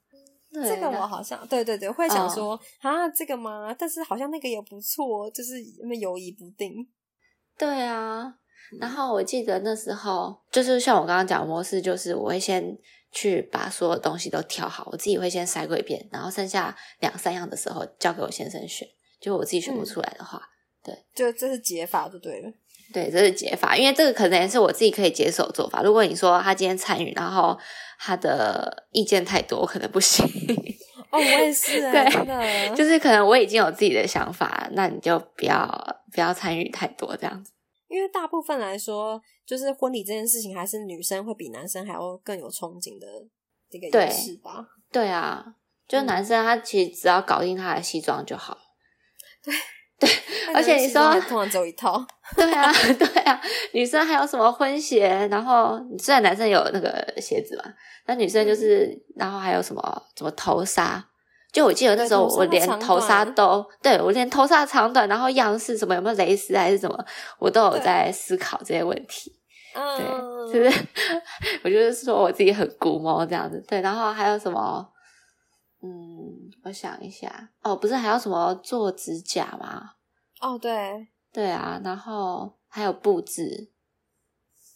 [0.53, 3.75] 对这个我好像对对对，会想嗯说、啊这个吗？
[3.79, 6.75] 但是好像那个也不错，就是那么犹疑不定。
[7.59, 8.35] 对啊，
[8.81, 12.77] 然后我记得那时候就是像我刚刚讲的模式，就是我会先
[13.13, 18.87] 去把所有东西都挑好，我自己会先筛过一遍，然后剩下两三样的时候交给我先生选，
[19.21, 20.41] 就我自己选不出来的话，
[20.85, 22.53] 对就这是解法就对了。
[22.93, 25.83] 对，这是解法，因为这个可能也是我自己可以接受的做法。
[25.83, 27.59] 如果你说他今天参与，然后
[27.99, 30.25] 他的意见太多，我可能不行。
[31.11, 35.69] 哦，我也是哎、 对就是可能我已经有自己的想法，那你就不要
[36.13, 37.51] 不要参与太多这样子。
[37.89, 43.07] 因为大部分来说，就是婚礼这件事情，还是女生会比男生还要更有憧憬的
[43.71, 44.67] 这个对仪式吧。
[44.91, 45.55] 对啊，
[45.89, 48.57] 就嗯男生他其实只要搞定他的西装就好。
[49.43, 49.55] 对。
[49.99, 50.11] 对
[50.53, 52.07] 而且你说通常只有一套，
[52.37, 53.41] 对啊，对啊，
[53.73, 55.09] 女生还有什么婚鞋？
[55.31, 57.65] 然后虽然男生有那个鞋子嘛，
[58.05, 61.03] 那女生就是，然后还有什么什么头纱？
[61.53, 67.05] 就我记得那时候我连长头纱都，对我连头纱长短，然后样式什么有没有蕾丝还是什么，
[67.39, 69.33] 我都有在思考这些问题。
[69.75, 70.87] 对，嗯，就是
[71.65, 73.63] 我就是说我自己很古摸这样子。
[73.69, 74.87] 对，然后还有什么？
[75.83, 79.91] 嗯，我想一下，哦，不是还有什么做指甲吗？
[80.41, 83.71] 哦，对，对啊，然后还有布置，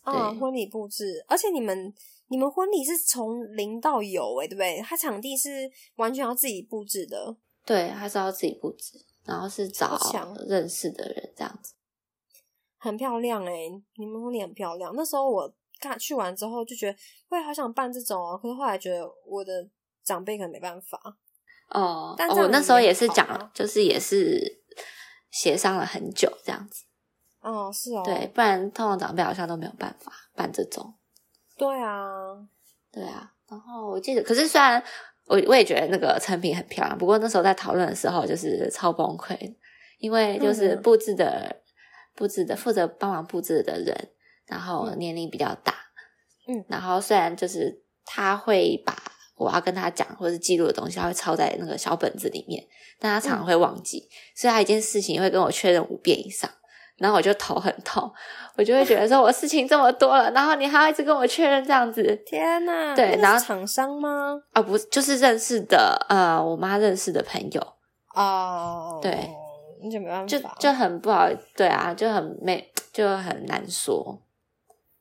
[0.05, 1.93] 嗯，对婚礼布置，而且你们
[2.31, 4.81] 你们婚礼是从零到有哎、对不对？
[4.83, 9.99] 他场地是完全要自己布置的，对，还是要自己布置，然后是找
[10.47, 11.75] 认识的人这样子。
[12.79, 13.53] 很漂亮哎、
[13.97, 14.93] 你们婚礼很漂亮。
[14.95, 16.97] 那时候我看去完之后就觉得，
[17.31, 18.39] 我也好想办这种哦。
[18.41, 19.69] 可是后来觉得我的
[20.05, 21.19] 长辈可能没办法。
[21.71, 24.63] 哦，但这样我那时候也也是讲就是也是
[25.31, 26.85] 协商了很久这样子。
[27.41, 30.95] 哦，是哦，对，不然通常长辈好像都没有办法办这种。
[31.61, 32.01] 对啊，
[32.91, 34.83] 对啊，然后我记得，可是虽然
[35.27, 39.37] 我我也觉得那个成品很漂亮，不过那时候在讨论的时候就是超崩溃，
[39.99, 40.81] 因为就是嗯。
[40.81, 41.61] 布置的、
[42.15, 43.95] 布置的负责帮忙布置的人，
[44.47, 44.99] 然后嗯。
[44.99, 45.75] 年龄比较大，
[46.49, 46.65] 嗯。
[46.67, 48.97] 然后虽然就是他会把
[49.37, 52.67] 我要跟他讲或者是记录的东西，他会抄在那个小本子里面，
[52.99, 56.51] 但他常常会忘记，所以他一件事情会跟我确认五遍以上。
[57.01, 58.09] 然后我就头很痛，
[58.57, 64.39] 我就会觉得说，我事情这么多了，然后你还要一直跟我确认这样子，天哪，对然后厂商吗？
[64.53, 67.67] 啊，不，就是认识的，呃，我妈认识的朋友，
[68.15, 69.31] 哦，对，
[69.83, 71.27] 你就没办就法，就很不好，
[71.57, 74.21] 对啊，就很没，就很难说，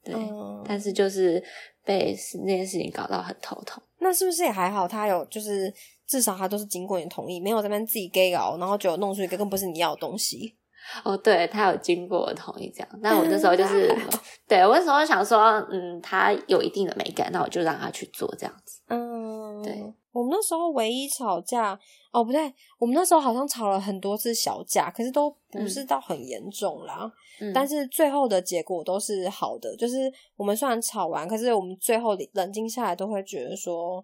[0.06, 1.44] 对，嗯，但是就是
[1.84, 3.84] 被那件事情搞到很头痛。
[4.00, 4.88] 那是不是也还好？
[4.88, 5.74] 他有就是
[6.08, 10.56] 至少他都是经过你同意，没有在那边自己 gay 搞，然后就弄出一个更不是你要的东西。
[11.04, 13.94] 哦，对他有经过我同意这样，那我那时候就是，
[14.48, 15.40] 对我那时候想说，
[15.72, 18.82] 嗯，他有一定的美感，那我就让他去做这样子。
[18.88, 19.94] 嗯，对。
[20.12, 21.80] 我们那时候唯一吵架，
[22.12, 27.10] 哦不对，我们那时候好像吵了很多次小架，可是都不是到很严重啦。
[27.40, 34.04] 嗯，但是最后的结果都是好的，就是我们虽然吵完，可是我们最后冷静下来，都会觉得说，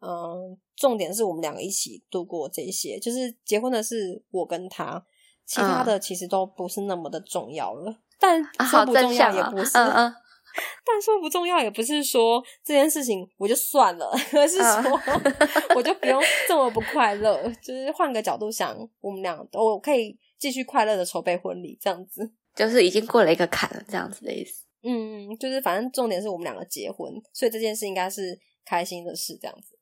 [0.00, 5.04] 嗯，重点是我们两个一起度过这些，就是结婚的是我跟他，
[5.46, 7.94] 其他的其实都不是那么的重要了。
[8.18, 10.14] 但说不重要也不是，嗯嗯，
[10.86, 15.00] 但说不重要也不是说这件事情我就算了，而是说
[15.76, 22.32] 我就不用这么不快乐，就是换个角度想，我们俩我可以继续快乐的筹备婚礼，这样子。
[22.54, 24.64] 就是已经过了一个坎了，这样子的意思。
[24.84, 29.76] 嗯，就是反正重点是我们两个结婚，所以这件事应该是开心的事，这样子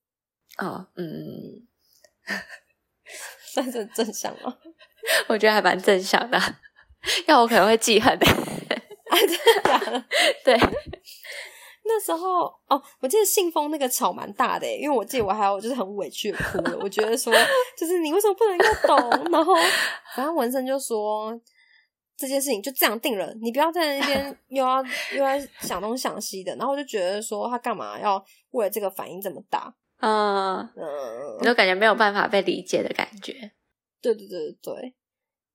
[0.58, 1.68] 哦，嗯，
[3.52, 4.56] 算是很正向吗？
[5.28, 6.38] 我觉得还蛮正向的，
[7.26, 8.26] 要我可能会记恨的。
[9.12, 10.04] 啊，真的假的？
[10.44, 10.56] 对，
[11.84, 16.78] 那时候哦，我记得信封那个吵蛮大的，因为我记得我还有就是很委屈的哭了。
[16.80, 17.32] 我觉得说，
[17.76, 19.30] 就是你为什么不能够懂？
[19.30, 19.54] 然后
[20.14, 21.38] 反正文生就说
[22.16, 24.82] 这件事情就这样定了，你不要在那边又要
[25.12, 26.54] 又要想东想西的。
[26.56, 29.74] 然后我就觉得说他干嘛要为了这个反应这么大？
[30.00, 33.52] 嗯，嗯，你就感觉没有办法被理解的感觉。
[34.02, 34.94] 对对对对对。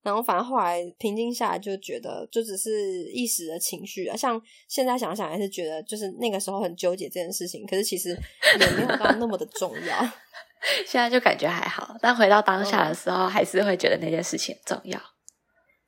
[0.04, 4.16] 然后反正后来平静下来，就觉得就只是一时的情绪啊。
[4.16, 8.18] 像现在想想，还是觉得就是那个时候很纠结这件事情，可是其实
[8.58, 10.10] 也没有到那么的重要。
[10.88, 15.00] 现在就感觉还好，但回到当下的时候，还是会觉得那件事情很重要。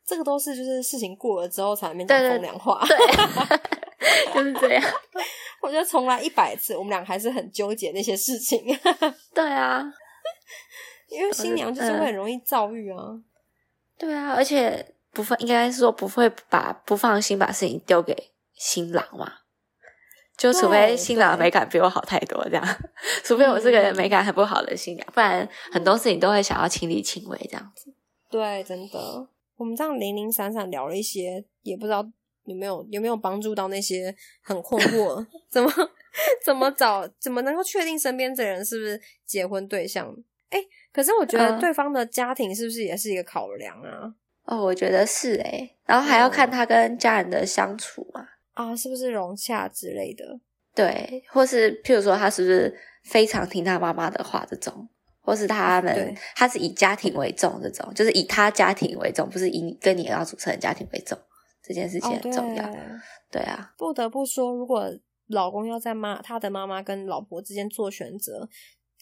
[0.05, 2.83] 这个都是就是事情过了之后才面对风凉话。
[2.85, 2.97] 对，
[4.33, 4.83] 就是这样。
[5.61, 8.65] 我觉得重来一百次，我们俩还是很纠结那些事情，
[9.33, 9.85] 对啊，
[11.09, 13.19] 因为新娘就是会很容易遭遇啊。
[13.97, 19.33] 对啊，而且不放，应该是说不会把不放心把事情丢给新郎嘛。
[20.37, 22.65] 就除非新郎的美感比我好太多，这样，
[23.25, 27.93] 除非我是个嗯美感很不好的新娘，不然很多事情都会想要亲力亲为这样子。
[28.29, 32.09] 对，真的，我们这样零零散散聊了一些，也不知道
[32.45, 35.69] 有没有有没有帮助到那些很困惑， 怎么
[36.41, 40.15] 怎么找，怎么能够确定身边这人是不是结婚对象？
[40.51, 44.13] 哎，可是我觉得嗯对方的家庭是不是也是一个考量啊？
[44.43, 50.39] 哦，我觉得是诶，然后还要看嗯他跟家人的相处嘛，啊，是不是融洽之类的？
[50.73, 61.17] 对，或是譬如说他是不是非常听他妈妈的话这种，或是他们他是以家庭为重这种，就是以他家庭为重，不是以你跟你要组成的家庭为重，
[61.61, 62.63] 这件事情哦，很重要。
[62.63, 62.79] 对
[63.29, 64.91] 对啊，不得不说，如果
[65.27, 68.49] 老公要在妈他的妈妈跟老婆之间做选择，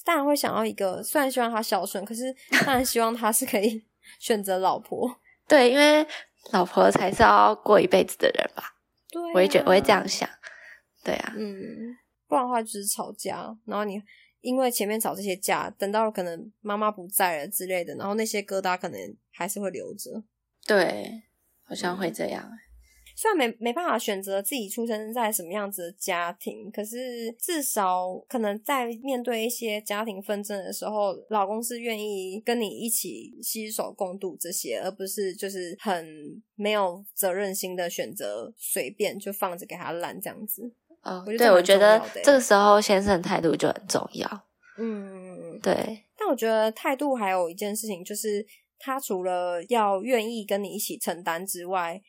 [0.05, 2.33] 当然会想要一个，虽然希望他孝顺，可是
[2.65, 3.83] 当然希望他是可以
[4.19, 5.19] 选择老婆。
[5.47, 6.05] 对，因为
[6.51, 8.75] 老婆才是要过一辈子的人吧，
[9.09, 10.29] 对、啊，我也觉我会这样想。
[11.03, 14.01] 对啊，嗯，不然的话就是吵架，然后你
[14.41, 18.99] 因为前面吵这些架，等到可能妈妈不在了之类的，然后那些疙瘩可能
[19.31, 20.23] 还是会留着。
[20.65, 21.23] 对，
[21.63, 22.49] 好像嗯会这样。
[23.19, 40.71] 虽然没没办法选择自己出生在什么样子的家庭，可是至少可能在面对一些家庭纷争的时候，老公是愿意跟你一起携手共度这些，而不是就是很没有责任心的选择，随便就放着给他烂这样子。
[41.01, 44.45] 哦，我觉得这对，我觉得这个时候先生的态度就很重要。
[44.77, 48.45] 嗯，对，但我觉得态度还有一件事情，就是
[48.77, 51.99] 他除了要愿意跟你一起承担之外，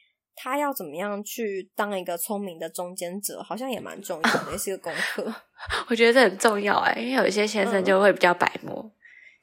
[0.40, 5.34] 他要怎么样去当一个聪明的中间者，好像也蛮重要的，也是个功课。
[5.90, 8.90] 我觉得这很重要哎，因为有一些先生嗯就会比较白目，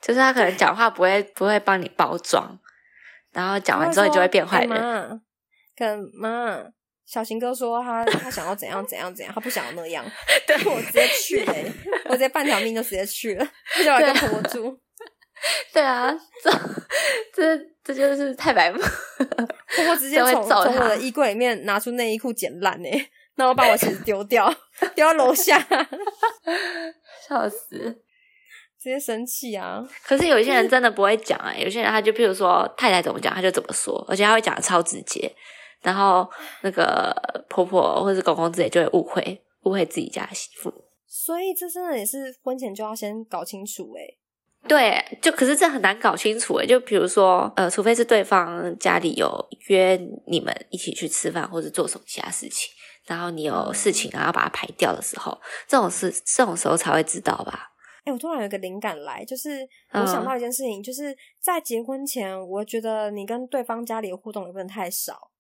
[0.02, 2.58] 就是他可能讲话不会不会帮你包装，
[3.34, 5.22] 然后讲完之后你就会变坏哎人。
[5.76, 6.64] 干嘛，
[7.06, 10.06] 小新哥说他他想要怎样怎样怎样，他不想要那样，
[10.48, 11.70] 对我直接去嘞、
[12.06, 14.80] 我直接半条命就直接去了，他就要跟婆婆住。
[15.74, 16.14] 对啊，
[16.44, 16.52] 这
[17.34, 18.80] 这这就是太白目。
[18.80, 22.90] 婆婆直接从从我的衣柜里面拿出内衣裤剪烂呢，
[23.36, 24.54] 然后把我鞋子丢掉，
[24.96, 25.60] 丢到楼下，
[27.28, 28.02] 笑死！
[28.80, 29.84] 直接生气啊！
[30.04, 35.30] 可是有一些人真的不会讲哎、有些人他就譬如说太太怎么讲他就怎么说，而且他会讲的超直接，
[35.82, 36.30] 然后
[36.62, 37.14] 那个
[37.50, 40.72] 婆婆或者是公公之类就会误会误会自己家媳妇。
[41.08, 44.02] 所以这真的也是婚前就要先搞清楚哎。
[44.68, 46.66] 对，就可是这很难搞清楚诶。
[46.66, 49.96] 就比如说，呃，除非是对方家里有约
[50.28, 52.72] 你们一起去吃饭或者做什么其他事情，
[53.06, 57.72] 然后你有事情然后把它排掉的时候，这种事这种时候才会知道吧？
[58.06, 65.32] 哎、我突然有一个灵感来，就是我嗯想到一件事情，就是在结婚前，我觉得你跟对方家里的互动也不能太少，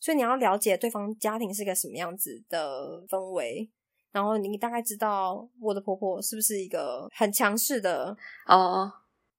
[0.00, 3.70] 所以你要了解对方家庭是个什么样子的氛围，
[4.16, 8.90] 然后你大概知道我的婆婆是不是一个很强势的哦，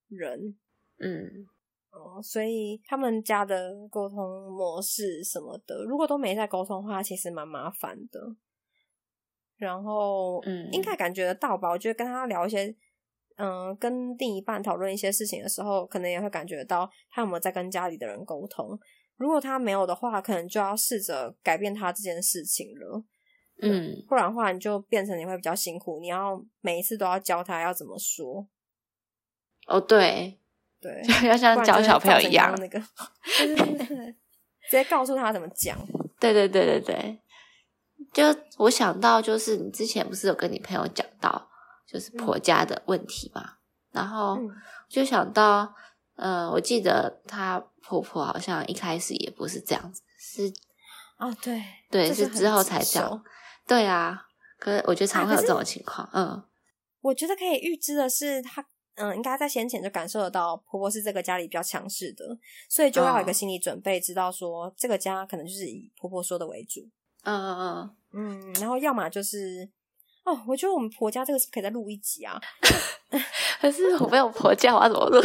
[0.08, 0.56] 人，
[1.00, 1.48] 嗯，
[1.90, 8.22] 哦，所以他们家的沟通模式什么的，如果都没在沟通的话，其实蛮麻烦的。
[9.58, 11.72] 然后，嗯应该感觉得到吧？
[11.72, 12.68] 我觉得跟他聊一些，
[13.38, 18.80] 嗯、跟另一半讨论一些事情的时候，可能也会感觉到他有没有在跟家里的人沟通。
[19.16, 23.04] 如果他没有的话，可能就要试着改变他这件事情了。
[23.62, 28.48] 嗯，不然的话，你就变成你会比较辛苦，你要每一次都要教他要怎么说。
[29.68, 30.40] 哦，对，
[30.80, 32.80] 对， 要像教小朋友一样那个，
[34.70, 35.78] 直接告诉他怎么讲。
[36.20, 37.20] 对对对对对。
[38.14, 38.24] 就
[38.58, 41.50] 我想到，就是你之前不是有跟你朋友讲到，
[41.88, 43.54] 就是婆家的问题嘛，
[43.92, 44.50] 然后嗯
[44.88, 45.74] 就想到，
[46.16, 50.54] 呃，我记得她婆婆好像一开始也不是这样子，是
[51.18, 53.22] 哦，对对，是之后才这样手。
[53.68, 54.26] 对啊，
[54.58, 56.42] 可是我觉得常会有这种情况，嗯
[57.02, 58.66] 我觉得可以预知的是，她
[58.96, 62.26] 嗯，应该在先前就感受得到婆婆是这个家里比较强势的，
[62.68, 66.82] 所以就要有一个哦心理准备，知道说这个家可能就是以婆婆说的为主。
[67.24, 69.70] 嗯嗯嗯嗯，然后要么就是
[70.24, 72.40] 哦，我觉得我们婆家这个是可以再录一集啊。
[73.12, 73.22] 嗯。
[73.62, 75.22] 可是我没有婆家，我要怎么录？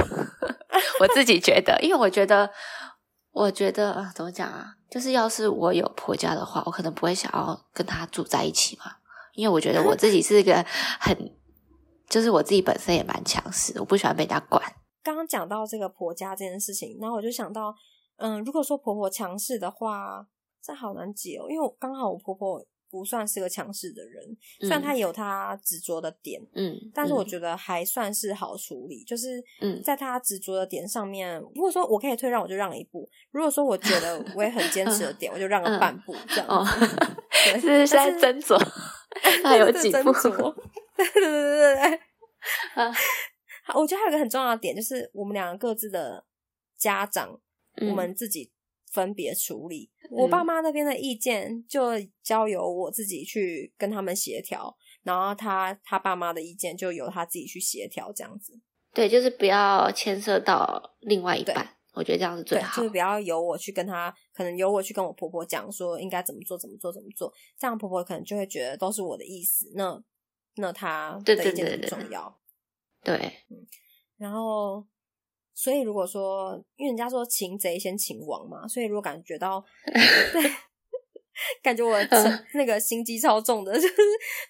[1.00, 2.48] 我自己觉得，因为我觉得，
[3.32, 4.76] 我觉得啊，怎么讲啊？
[4.90, 8.84] 就是要是我有婆家的话，我可能不会想要跟她住在一起嘛，
[9.34, 10.64] 因为我觉得我自己是一个
[11.00, 11.16] 很，
[12.08, 14.62] 就是我自己本身也蛮强势，我不喜欢被人家管。
[15.02, 17.74] 刚刚讲到这个婆家这件事情，然后我就想到，
[18.16, 20.26] 嗯，如果说婆婆强势的话，
[20.62, 22.62] 这好难解哦，因为刚好我婆婆
[22.92, 29.82] 不算是个强势的人，虽然他也有他执着的点，嗯，但是我，觉得还算是好处理，就是嗯。
[29.82, 36.62] 在他执着的点上面，如果说我可以退让，我就让一步；如果说我觉得我也很坚持的点， 我就让个半步，这样哦
[37.58, 38.58] 是现在但斟酌，
[39.42, 40.12] 还有几步？
[40.94, 42.00] 对对对对对。
[42.74, 42.92] 啊。
[43.64, 46.22] 好我觉得还有一个很重要的点，就是我们两个各自的
[46.76, 47.40] 家长，
[47.76, 48.51] 嗯我们自己
[48.92, 49.90] 分别处理。
[50.10, 58.60] 我爸妈那边的意见就交由我自己去跟他们协调，然后他他爸妈的意见就由他自己去协调，这样子。
[58.92, 62.90] 对，就是不要牵涉到另外一半，我觉得这样是最，好就是。
[62.90, 69.98] 不要由我去跟他，可能由我去跟我婆婆讲说应该怎么做，怎么做，怎么做，这样婆婆可能就会觉得都是我的意思，那
[70.56, 72.38] 那她对的意见很对对对重要。
[73.02, 73.32] 对，
[74.18, 74.86] 然后，
[75.54, 79.64] 所以如果说，因为人家说擒贼先擒王嘛，所以如果感觉到
[80.32, 80.50] 对。
[81.62, 81.98] 感觉我
[82.52, 83.94] 那个心机超重的，就是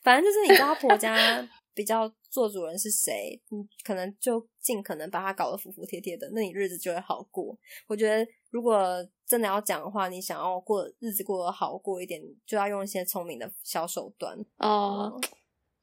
[0.03, 1.17] 反正就是你知道婆家
[1.73, 7.57] 比较做主人是谁，你可能就尽可能把他搞得服服帖帖的，那你日子就会好过。
[7.87, 8.85] 我觉得如果
[9.25, 14.37] 真的要讲的话，你想要过日子过得好过一点，就要用一些聪明的小手段。
[14.59, 15.19] 哦，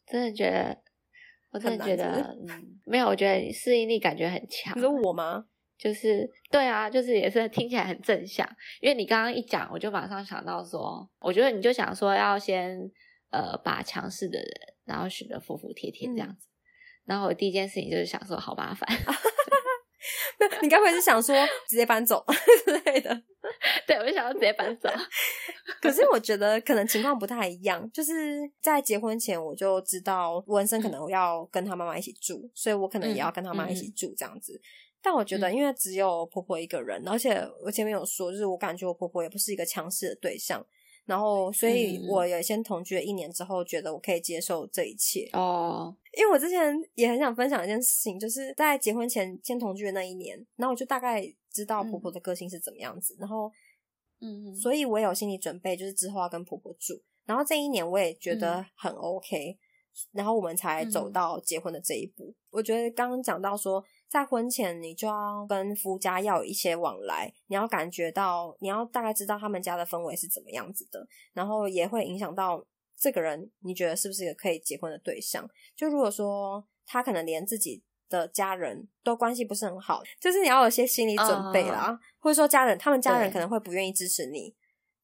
[0.05, 0.77] 真的觉得，
[1.51, 4.81] 我真的觉得，嗯，没有，我觉得你适应力感觉很强你。
[4.81, 5.45] 说我吗？
[5.77, 8.47] 就是对啊，就是也是听起来很正向，
[8.81, 12.77] 因为你刚刚一讲，我就马上想到说，我觉得你就想说要先
[13.31, 14.51] 呃把强势的人，
[14.85, 16.47] 然后选的服服帖帖这样子。
[17.05, 18.87] 然后我第一件事情就是想说，好麻烦，
[20.61, 21.35] 你该不会是想说
[21.67, 22.23] 直接搬走
[22.65, 23.21] 之类的？
[23.87, 24.89] 对我就想要直接搬走。
[25.81, 34.59] 可是我觉得可能情况不太一样，就是在结婚前我就知道文森可能要跟他妈妈一起住，所以我可能也要跟他妈一起住这样子。
[35.01, 40.65] 但我觉得，嗯因为只有婆婆一个人，而且我前面有说，就是我感觉我婆婆也不是一个强势的对象，
[41.09, 45.27] 然后所以嗯我也先同居了一年之后，觉得我可以接受这一切。
[45.33, 53.51] 哦，因为我之前也很想分享一件事情，就是在结婚前先同居的那一年，然后我就大概知道婆婆的个性是怎么样子，然后
[54.21, 57.01] 嗯，所以我也有心理准备，就是之后要跟婆婆住。
[57.25, 59.57] 然后这一年我也觉得嗯很 OK，、
[60.11, 62.31] 然后我们才走嗯到结婚的这一步。
[62.51, 72.65] 我觉得刚刚讲到说，在婚前你就要跟夫家要有一些往来，你要感觉到，你要大概知道他们家的氛围是怎么样子的，然后也会影响到
[72.97, 75.47] 这个人，你觉得是不是一个可以结婚的对象？
[75.75, 84.55] 就如果说他可能连自己的家人都关系不是很好，就是你要有些心理准备啦，或者说家人他们家人可能会不愿意支持你，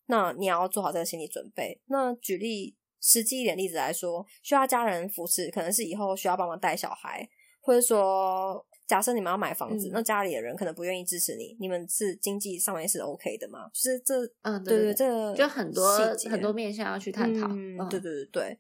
[0.08, 1.80] 那你要做好这个心理准备。
[1.86, 7.30] 那举例实际一点例子来说，需要家人扶持，可能是以后需要帮忙带小孩，
[7.62, 13.70] 或者说假设你们要买房子，嗯那家里的人可能不愿意支持你，你们是经济上面是 OK 的吗？
[13.74, 15.98] 就是这，嗯，对对这个就很多
[16.30, 17.48] 很多面向要去探讨。
[17.48, 18.60] 嗯，嗯对对对对。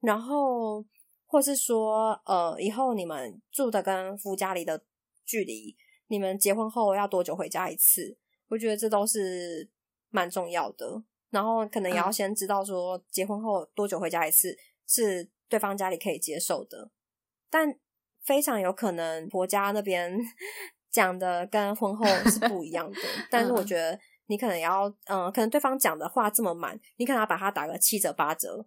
[0.00, 0.84] 然后，
[1.26, 4.84] 或是说，呃，以后你们住的跟夫家里的
[5.24, 5.76] 距离，
[6.08, 8.16] 你们结婚后要多久回家一次？
[8.48, 9.68] 我觉得这都是
[10.10, 11.02] 蛮重要的。
[11.30, 14.56] 然后，可能也要嗯先知道说，结婚后多久回家一次
[14.86, 16.90] 是对方家里可以接受的，
[17.50, 17.76] 但
[18.24, 20.18] 非常有可能婆家那边
[20.90, 22.98] 讲的跟婚后是不一样的。
[23.30, 28.66] 但是我嗯觉得你可能要，嗯、可能对方讲的话这么满，你可能要把它打个七折、八折，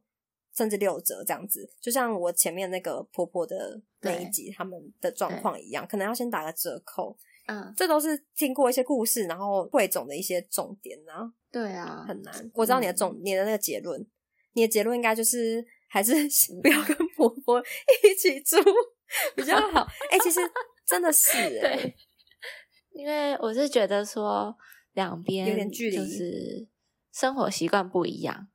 [0.55, 1.69] 甚至六折这样子。
[1.81, 7.17] 就像我前面那个婆婆的那一集他们的状况一样，可能要先打个折扣。
[7.47, 12.51] 嗯，这都是听过一些故事，然后汇总的一些重点啊，对啊，很难。
[12.53, 14.05] 我知道你的重，你的那个结论，
[14.51, 16.13] 你的结论应该就是还是
[16.61, 17.63] 不要跟婆婆
[18.03, 18.57] 一起住
[19.35, 19.81] 比较好。
[20.11, 20.39] 哎、其实
[20.85, 21.95] 真的是、 欸，对，
[22.93, 24.55] 因为我是觉得说
[24.93, 26.67] 两边有点距离就是
[27.11, 28.47] 生活习惯不一样。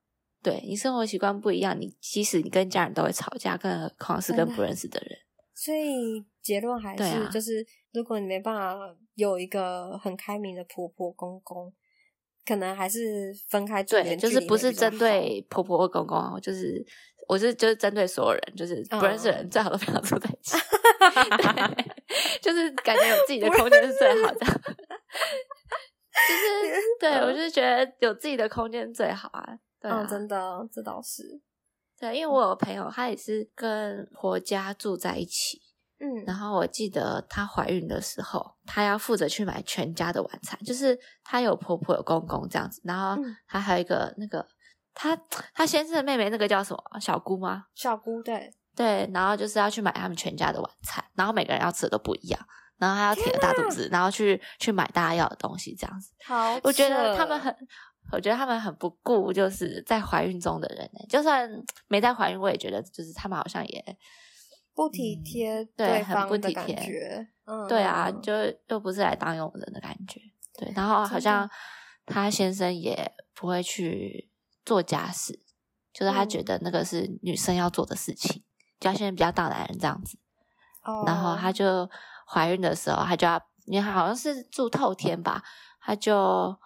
[0.43, 5.17] 对你生活习惯不一样，你即使你跟家人都会吵架，更何况是跟不认识的人。
[5.55, 8.77] 所以结论还是、啊就是，如果你没办法
[9.15, 11.73] 有一个很开明的婆婆公公，
[12.45, 16.85] 可能还是分开住，对，就是不是针对婆婆或公公哦，就是
[17.29, 20.57] 我是就是针对所有人，就是不认识的人最好都不要住在一起，
[21.39, 24.47] 对就是感觉有自己的空间是最好的。
[26.29, 31.41] 就是 对嗯我就是觉得有自己的空间最好啊，对啊嗯，真的，这倒是，
[31.99, 35.61] 对，因为我有朋友，她也是跟婆家住在一起，
[35.99, 43.35] 嗯然后我记得她怀孕的时候，她要负责去买全家的晚餐，就是她有婆婆有公公这样子，然后嗯。
[43.49, 44.47] 她还有一个那个
[44.95, 45.17] 她
[45.55, 47.67] 她先生的妹妹，那个叫什么小姑吗？
[47.75, 52.41] 小姑对，对，然后就是要去买他们全家的晚餐，然后每个人要吃的都不一样，
[52.79, 56.11] 然后他要挺着大肚子，然后去去买大家要的东西，这样子。
[56.25, 57.55] 好，我觉得他们很，
[58.13, 61.01] 我觉得他们很不顾，就是在怀孕中的人呢。
[61.09, 61.49] 就算
[61.89, 63.97] 没在怀孕，我也觉得就是他们好像也
[64.75, 68.33] 不体嗯贴对很不体贴，嗯，对啊，嗯就
[68.69, 70.21] 又不是来当佣人的感觉。
[70.59, 71.49] 对，然后好像
[72.05, 74.31] 他先生也不会去
[74.65, 75.41] 做家事，
[75.93, 78.43] 就是他觉嗯得那个是女生要做的事情，
[78.81, 80.19] 就他现在比较大男人这样子。
[80.85, 81.89] 哦然后她就
[82.27, 85.41] 怀孕的时候，她就要，因为她好像是住透天吧，
[85.81, 86.59] 她就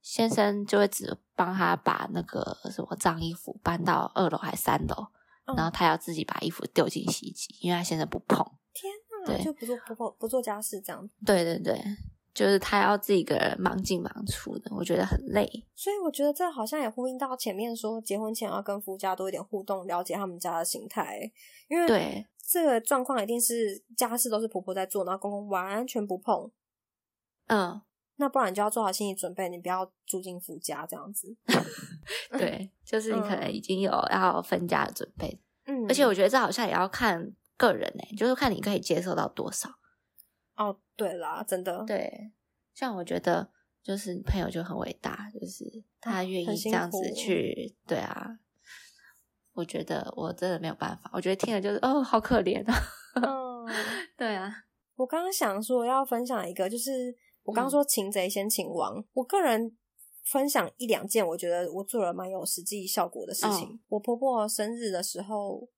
[0.00, 5.08] 先生就会只帮她把那个什么脏衣服搬到二楼还三楼，
[5.46, 8.46] 嗯然后她要自己把衣服丢进洗衣机，因为她先生不碰。
[8.72, 8.92] 天
[9.26, 11.74] 哪，对就不做婆婆不做家事这样，对对对，
[12.34, 15.48] 就是他要自己一个人忙进忙出的，我觉得很累。
[15.76, 21.30] 所以我觉得这好像也呼应到前面说，结婚前要跟夫家多一点互动，了解他们家的形态，
[21.68, 26.50] 因为对这个状况一定是家事都是婆婆在做，然后公公完全不碰，
[27.46, 27.80] 嗯，
[28.16, 31.36] 那不然你就要做好心理准备，你不要住进夫家这样子。
[32.36, 39.70] 对，就是你可能嗯已经有要分家的准备，嗯，而且我觉得这好像也要看个人呢、就是看你可以接受到多少。
[40.56, 42.30] 哦，对啦，真的，对，
[42.74, 43.50] 像我觉得
[43.82, 48.38] 就是朋友就很伟大，就是他愿意这样子苦去，对啊。
[49.52, 52.74] 我觉得我真的没有办法，我觉得听了就是哦，好可怜啊。
[53.14, 53.44] 嗯。
[54.18, 54.52] 对啊，
[54.96, 59.76] 我刚刚想说要分享一个，就是我刚刚嗯说擒贼先擒王，我个人
[60.24, 63.68] 分享一两件，我觉得我做了蛮有实际效果的事情。
[63.68, 65.68] 哦我婆婆生日的时候，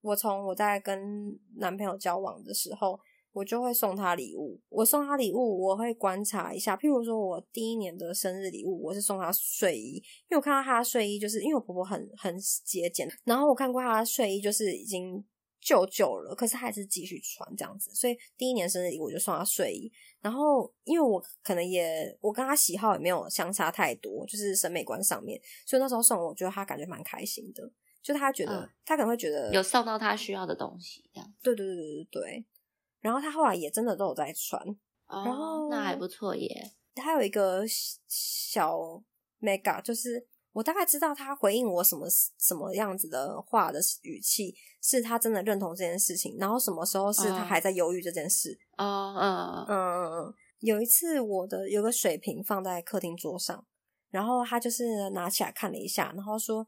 [0.00, 2.98] 我从我在跟男朋友交往的时候，
[3.34, 4.58] 我就会送他礼物。
[4.70, 15.22] 我送他礼物，我会观察一下，譬如说我第一年的生日礼物，我是送他睡衣，因为我看到他的睡衣，就是因为我婆婆很很节俭，然后我看过她的睡衣，就是已经。
[15.66, 17.90] 旧旧了，可是还是继续穿这样子。
[17.94, 27.62] 所以第一年生日礼物我就送他睡衣，然后因为我可能也我跟他喜好也没有相差太多，就是审美观上面，所以那时候送我觉得他感觉蛮开心的，
[28.02, 31.34] 就他觉得、嗯他可能会觉得有送到他需要的东西，这样。
[31.42, 32.44] 对对对对对对，
[33.04, 34.58] 然后他后来也真的都有在穿，
[35.08, 36.72] 哦然后那还不错耶。
[36.94, 37.62] 他有一个
[38.08, 38.80] 小
[39.42, 48.58] mega，就是我大概知道他回应我什么什么样子的话的语气，是他真的认同这件事情，然后什么时候是他哦还在犹豫这件事。
[48.78, 53.66] 哦，嗯嗯，有一次我的有个水瓶放在客厅桌上，
[54.08, 56.66] 然后他就是拿起来看了一下，然后说：“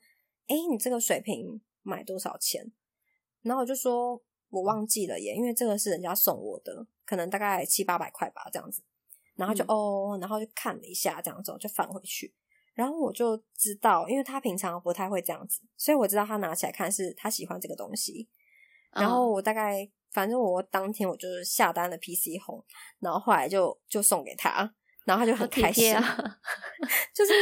[0.48, 2.70] 哎，你这个水瓶买多少钱？”
[3.40, 4.20] 然后我就说
[4.50, 8.82] ：“我忘记了耶，因为这个是人家送我的，可能大概七八百块吧，这样子。”
[9.36, 12.34] 然后就、嗯哦，然后就看了一下，这样子我就返回去。
[12.74, 18.28] 然后我就知道，因为他平常不太会这样子，所以我知道他拿起来看是他喜欢这个东西。
[18.92, 22.64] 嗯然后我大概，反正我当天我就是下单了 PC 红，
[23.00, 24.72] 然后后来就就送给他，
[25.04, 26.38] 然后他就很开心，啊。
[27.14, 27.32] 就是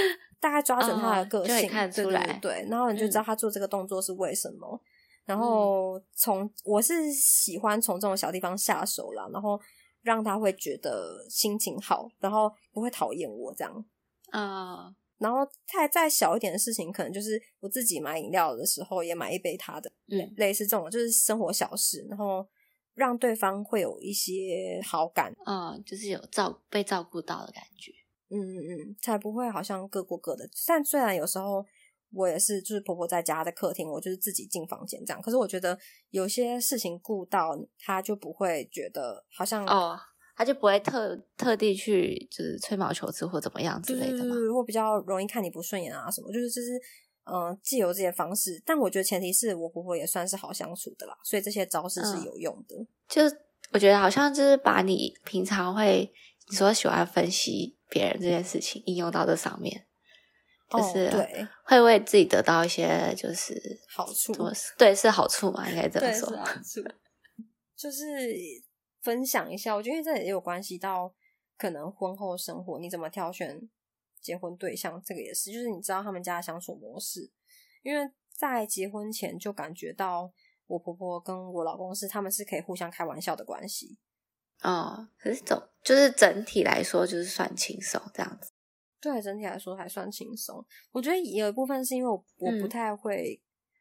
[0.41, 4.83] 大概抓准他的嗯个性，对出来对对对，然后你就知道嗯他做这个动作是为什么。
[5.25, 9.61] 然后从我是喜欢从这种小地方下手啦，然后
[10.03, 13.85] 让他会觉得心情好，然后不会讨厌我这样。
[14.31, 15.39] 啊，然后
[15.72, 22.47] 再再小一点的事情，可能就是我自己买饮料的时候也买一杯他的，嗯类似这种就是生活小事，然后
[22.95, 27.93] 让对方会有一些好感，嗯，就是有照被照顾到的感觉。
[28.31, 30.49] 嗯嗯嗯，才不会好像各过各的。
[30.66, 31.64] 但虽然有时候
[32.15, 35.79] 我也是，就是婆婆在家的客厅，我就是自己进房间这样，可是我觉得
[36.11, 39.99] 有些事情顾到她就不会觉得好像哦，
[40.37, 44.35] 她就不会特特地去就是吹毛求疵或怎么样之类的嘛。
[44.35, 46.81] 就是或比较容易看你不顺眼啊什么，就是就是
[47.25, 52.77] 嗯，既有这些方式，但我觉得前提是我婆婆也算是好相处的啦，所以这些招式是嗯有用的。
[53.09, 53.35] 就是
[53.73, 56.12] 我觉得好像就是把你平常会
[56.51, 59.87] 你说喜欢分析别人这件事情应用到这上面，
[60.77, 63.55] 就是、哦、对会为自己得到一些就是
[63.89, 64.33] 好处
[64.77, 66.37] 对是好处嘛，应该这么说是说。
[66.39, 66.83] 好处，
[67.77, 68.07] 就是
[69.03, 71.14] 分享一下，我觉得这也有关系到
[71.57, 73.68] 可能婚后生活你怎么挑选
[74.20, 77.31] 结婚对象，这个也是，就是你知道他们家的相处模式，
[77.83, 80.33] 因为在结婚前就感觉到
[80.66, 83.99] 我婆婆跟我老公是他们是可以互相开玩笑的关系，
[84.62, 88.51] 哦，可是总就是整体来说就是算轻松这样子。
[89.13, 90.65] 对整体来说还算轻松。
[90.93, 93.41] 我觉得也有一部分是因为我我不嗯太会，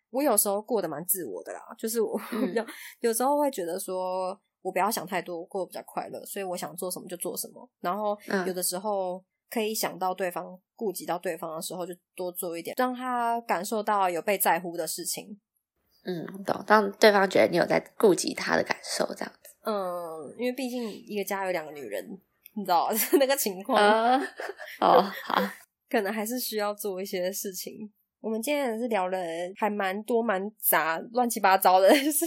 [0.09, 2.65] 我有时候过得蛮自我的啦，就是我嗯有
[2.99, 7.69] 有时候会觉得说我不要想太多，过得比较快乐，所以我想做什么就做什么。
[7.81, 15.39] 然后嗯有的时候可以想到对方、顾及到对方的时候，就多做一点，让他感受到有被在乎的事情。
[16.05, 19.55] 嗯，懂，让对方觉得你有在顾及他的感受，这样子。
[19.61, 22.19] 嗯，因为毕竟一个家有两个女人，
[22.55, 22.89] 你知道
[23.19, 23.77] 那个情况。
[23.77, 24.17] 啊，
[24.79, 25.41] 哦，好，
[25.89, 27.91] 可能还是需要做一些事情。
[28.19, 29.17] 我们今天也是聊了
[29.57, 32.25] 还蛮多蛮杂乱七八糟的， 就是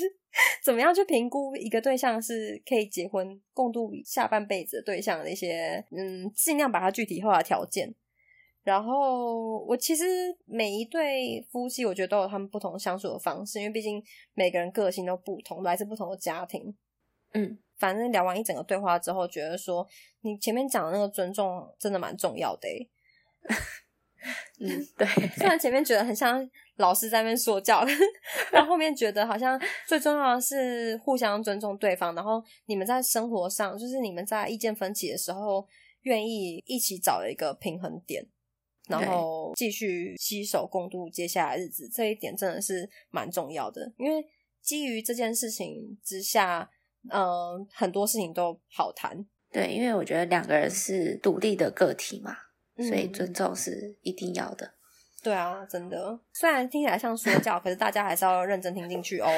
[0.62, 7.94] 怎么样去评估一个对象是可以结婚共度下半辈子的对象的一些，嗯，尽量把它具体化的条件。
[8.62, 10.04] 然后我其实
[10.44, 14.02] 每一对夫妻，我觉得都有他们不同相处的方式，因为毕竟
[14.34, 16.76] 每个人个性都不同，来自不同的家庭。
[17.32, 19.86] 嗯，反正聊完一整个对话之后，觉得说
[20.22, 22.90] 你前面讲的那个尊重真的蛮重要的、欸。
[24.58, 24.66] 嗯，
[24.96, 25.06] 对，
[25.36, 27.84] 虽然前面觉得很像老师在那边说教，
[28.50, 35.64] 然后后面觉得好像最重要的是互相尊重对方，然后你们在生活上，就是你们在意见分歧的时候，
[36.02, 38.26] 愿意一起找一个平衡点，
[38.88, 43.92] 然后继续携手共度接下来日子，这一点真的是蛮重要的。
[43.96, 44.26] 因为
[44.60, 46.68] 基于这件事情之下，
[47.10, 49.16] 嗯、很多事情都好谈，
[49.52, 52.36] 对，因为我觉得两个人是独立的个体嘛，
[52.76, 54.74] 所以嗯尊重是一定要的。
[55.22, 59.28] 对啊，真的，虽然听起来像说教，可是大家还是要认真听进去哦。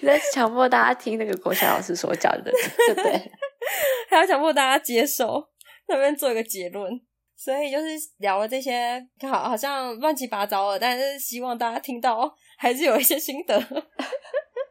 [0.00, 2.50] 你 在强迫大家听那个国小老师说教的，
[2.86, 3.30] 对不对？
[4.10, 5.48] 还要强迫大家接受，
[5.86, 7.00] 那边做一个结论。
[7.36, 7.86] 所以就是
[8.18, 13.58] 聊了这些，好好像乱七八糟的，但是希望大家听到还是有一些心得。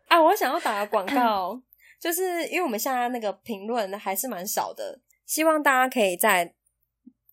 [0.10, 1.62] 啊，我想要打个广告，
[2.00, 6.54] 就是因为我们现在那个评论还是蛮少的，希望大家可以在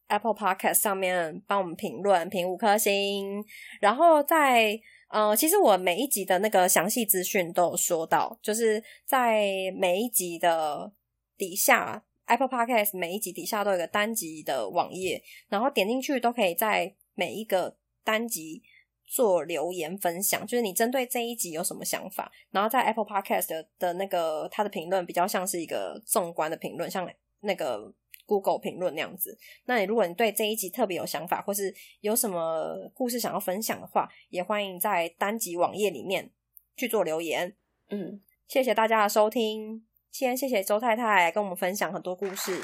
[0.09, 3.45] Apple Podcast 上面帮我们评论，评五颗星，
[3.81, 9.43] 然后在呃，其实我每一集的那个详细资讯都有说到，就是在
[9.75, 10.93] 每一集的
[11.39, 18.63] 底下，Apple Podcast 每一集底下都有个单集的网页，然后点进去都可以在每一个单集
[19.07, 27.09] 做留言分享，就是你针对这一集有什么想法，然后在 Apple Podcast 的的那个它的评论比较像是一个纵观的评论，像
[27.41, 27.93] 那个
[28.27, 29.39] Google 评论那样子。
[29.67, 36.31] 那你如果你对这一集特别有想法，或是有什么故事想要分享的话，也欢迎在单集网页里面
[36.77, 37.55] 去做留言。
[37.91, 42.61] 嗯，谢谢大家的收听，先谢谢周太太跟我们分享很多故事，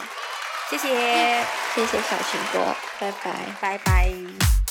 [0.69, 0.89] 谢谢，
[1.75, 3.57] 谢谢小情波，拜拜。
[3.61, 4.62] 拜拜。